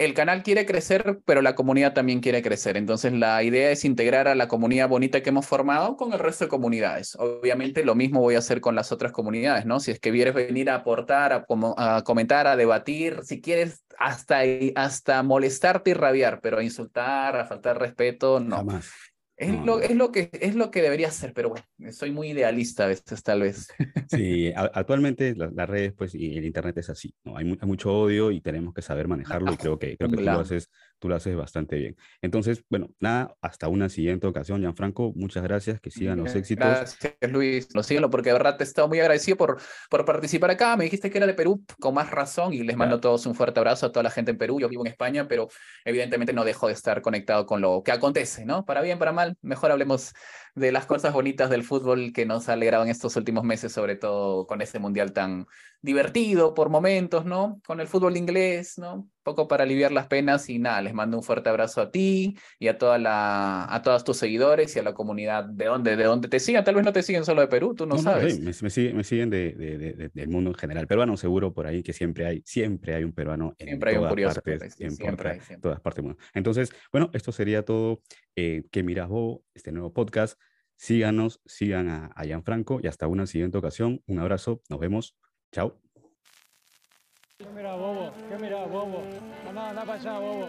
El 0.00 0.14
canal 0.14 0.44
quiere 0.44 0.64
crecer, 0.64 1.18
pero 1.24 1.42
la 1.42 1.56
comunidad 1.56 1.92
también 1.92 2.20
quiere 2.20 2.40
crecer. 2.40 2.76
Entonces 2.76 3.12
la 3.12 3.42
idea 3.42 3.72
es 3.72 3.84
integrar 3.84 4.28
a 4.28 4.36
la 4.36 4.46
comunidad 4.46 4.88
bonita 4.88 5.24
que 5.24 5.30
hemos 5.30 5.44
formado 5.44 5.96
con 5.96 6.12
el 6.12 6.20
resto 6.20 6.44
de 6.44 6.48
comunidades. 6.48 7.16
Obviamente 7.16 7.84
lo 7.84 7.96
mismo 7.96 8.20
voy 8.20 8.36
a 8.36 8.38
hacer 8.38 8.60
con 8.60 8.76
las 8.76 8.92
otras 8.92 9.10
comunidades, 9.10 9.66
¿no? 9.66 9.80
Si 9.80 9.90
es 9.90 9.98
que 9.98 10.12
quieres 10.12 10.34
venir 10.34 10.70
a 10.70 10.76
aportar, 10.76 11.32
a, 11.32 11.44
como- 11.44 11.74
a 11.76 12.04
comentar, 12.04 12.46
a 12.46 12.54
debatir, 12.54 13.22
si 13.24 13.40
quieres 13.40 13.82
hasta, 13.98 14.42
hasta 14.76 15.20
molestarte 15.24 15.90
y 15.90 15.94
rabiar, 15.94 16.38
pero 16.40 16.58
a 16.58 16.62
insultar, 16.62 17.34
a 17.34 17.44
faltar 17.46 17.80
respeto, 17.80 18.38
no. 18.38 18.58
Jamás. 18.58 18.92
Es, 19.38 19.54
No, 19.54 19.64
lo, 19.64 19.80
es, 19.80 19.94
lo 19.94 20.10
que, 20.10 20.30
es 20.32 20.56
lo 20.56 20.70
que 20.72 20.82
debería 20.82 21.10
ser, 21.12 21.32
pero 21.32 21.50
bueno, 21.50 21.64
soy 21.92 22.10
muy 22.10 22.30
idealista 22.30 22.84
a 22.84 22.88
veces, 22.88 23.22
tal 23.22 23.42
vez. 23.42 23.68
Sí, 24.10 24.50
a- 24.52 24.70
actualmente 24.74 25.34
la- 25.36 25.50
las 25.54 25.68
redes 25.68 25.92
pues, 25.96 26.14
y 26.14 26.36
el 26.36 26.44
internet 26.44 26.76
es 26.78 26.90
así, 26.90 27.14
¿no? 27.24 27.36
Hay, 27.36 27.44
mu- 27.44 27.56
hay 27.60 27.68
mucho 27.68 27.92
odio 27.92 28.30
y 28.30 28.40
tenemos 28.40 28.74
que 28.74 28.82
saber 28.82 29.06
manejarlo 29.06 29.52
y 29.52 29.56
creo 29.56 29.78
que, 29.78 29.96
creo 29.96 30.10
que 30.10 30.16
tú 30.16 30.22
lo 30.22 30.40
haces, 30.40 30.70
tú 30.98 31.08
lo 31.08 31.16
haces 31.16 31.36
bastante 31.36 31.76
bien. 31.76 31.96
Entonces, 32.22 32.64
bueno, 32.68 32.90
nada, 33.00 33.34
hasta 33.40 33.68
una 33.68 33.88
siguiente 33.88 34.26
ocasión, 34.26 34.60
Gianfranco, 34.60 35.12
muchas 35.14 35.42
gracias, 35.42 35.80
que 35.80 35.90
sigan 35.90 36.18
los 36.18 36.34
éxitos. 36.34 36.66
Gracias, 36.66 37.32
Luis. 37.32 37.68
Lo 37.74 37.82
síguelo 37.82 38.10
porque 38.10 38.30
de 38.30 38.34
verdad 38.34 38.56
te 38.56 38.64
he 38.64 38.66
estado 38.66 38.88
muy 38.88 39.00
agradecido 39.00 39.36
por, 39.36 39.60
por 39.90 40.04
participar 40.04 40.50
acá. 40.50 40.76
Me 40.76 40.84
dijiste 40.84 41.10
que 41.10 41.18
era 41.18 41.26
de 41.26 41.34
Perú, 41.34 41.64
con 41.80 41.94
más 41.94 42.10
razón, 42.10 42.52
y 42.52 42.62
les 42.62 42.76
mando 42.76 42.96
a 42.96 43.00
todos 43.00 43.26
un 43.26 43.34
fuerte 43.34 43.60
abrazo 43.60 43.86
a 43.86 43.92
toda 43.92 44.02
la 44.02 44.10
gente 44.10 44.30
en 44.30 44.38
Perú. 44.38 44.60
Yo 44.60 44.68
vivo 44.68 44.84
en 44.84 44.90
España, 44.92 45.28
pero 45.28 45.48
evidentemente 45.84 46.32
no 46.32 46.44
dejo 46.44 46.66
de 46.66 46.72
estar 46.72 47.00
conectado 47.02 47.46
con 47.46 47.60
lo 47.60 47.82
que 47.84 47.92
acontece, 47.92 48.44
¿no? 48.44 48.64
Para 48.64 48.82
bien, 48.82 48.98
para 48.98 49.12
mal, 49.12 49.36
mejor 49.42 49.70
hablemos 49.70 50.12
de 50.54 50.72
las 50.72 50.86
cosas 50.86 51.12
bonitas 51.12 51.50
del 51.50 51.62
fútbol 51.62 52.12
que 52.12 52.26
nos 52.26 52.48
ha 52.48 52.54
alegrado 52.54 52.84
en 52.84 52.90
estos 52.90 53.16
últimos 53.16 53.44
meses, 53.44 53.72
sobre 53.72 53.96
todo 53.96 54.46
con 54.46 54.60
este 54.60 54.78
mundial 54.78 55.12
tan 55.12 55.46
divertido 55.80 56.54
por 56.54 56.68
momentos, 56.68 57.24
¿no? 57.24 57.60
Con 57.66 57.80
el 57.80 57.86
fútbol 57.86 58.16
inglés, 58.16 58.78
¿no? 58.78 59.08
Un 59.18 59.34
poco 59.34 59.48
para 59.48 59.64
aliviar 59.64 59.92
las 59.92 60.06
penas 60.06 60.48
y 60.48 60.58
nada, 60.58 60.80
les 60.80 60.94
mando 60.94 61.16
un 61.18 61.22
fuerte 61.22 61.50
abrazo 61.50 61.82
a 61.82 61.90
ti 61.90 62.38
y 62.58 62.68
a 62.68 62.78
toda 62.78 62.98
la 62.98 63.66
a 63.68 63.82
todos 63.82 64.02
tus 64.02 64.16
seguidores 64.16 64.74
y 64.74 64.78
a 64.78 64.82
la 64.82 64.94
comunidad 64.94 65.44
de 65.44 65.66
donde 65.66 65.96
de 65.96 66.04
donde 66.04 66.28
te 66.28 66.40
sigan, 66.40 66.64
tal 66.64 66.76
vez 66.76 66.84
no 66.84 66.92
te 66.94 67.02
siguen 67.02 67.24
solo 67.26 67.42
de 67.42 67.48
Perú, 67.48 67.74
tú 67.74 67.84
no, 67.84 67.96
No, 67.96 68.02
no, 68.02 68.10
sabes. 68.10 68.36
sí, 68.36 68.40
me, 68.62 68.70
siguen, 68.70 68.96
me 68.96 69.04
siguen 69.04 69.28
de, 69.28 69.52
de- 69.52 69.76
de- 69.76 69.92
de- 69.92 70.08
del 70.14 70.28
mundo 70.28 70.50
en 70.50 70.54
general. 70.54 70.86
Peruano 70.86 71.16
seguro 71.18 71.52
por 71.52 71.66
ahí, 71.66 71.82
que 71.82 71.92
siempre 71.92 72.24
hay, 72.26 72.42
siempre 72.46 72.94
hay 72.94 73.04
un 73.04 73.12
peruano 73.12 73.54
en 73.58 73.66
Siempre 73.68 73.90
hay 73.90 73.96
un 73.96 74.00
todas 74.02 74.12
curioso, 74.12 74.34
partes, 74.40 74.74
sí, 74.74 74.84
en 74.84 74.90
siempre 74.92 75.30
hay, 75.30 75.40
siempre. 75.40 75.62
todas 75.62 75.80
partes 75.80 75.96
del 75.96 76.04
mundo. 76.06 76.22
Entonces, 76.32 76.70
bueno, 76.90 77.10
esto 77.12 77.30
sería 77.32 77.62
todo. 77.64 78.00
Eh, 78.36 78.64
¿Qué 78.70 78.82
miras 78.82 79.08
vos? 79.08 79.40
Este 79.52 79.72
nuevo 79.72 79.92
podcast. 79.92 80.40
Síganos, 80.76 81.40
sigan 81.44 81.88
a, 81.88 82.06
a 82.14 82.24
Gianfranco 82.24 82.78
y 82.82 82.86
hasta 82.86 83.08
una 83.08 83.26
siguiente 83.26 83.58
ocasión. 83.58 84.00
Un 84.06 84.20
abrazo, 84.20 84.62
nos 84.70 84.78
vemos. 84.78 85.16
Chao. 85.52 85.80
¿Qué 87.38 87.46
mira, 87.54 87.76
bobo? 87.76 88.10
¿Qué 88.28 88.36
mira, 88.36 88.66
bobo? 88.66 89.00
Anda, 89.48 89.70
anda 89.70 89.84
para 89.84 89.94
allá, 89.94 90.18
bobo. 90.18 90.48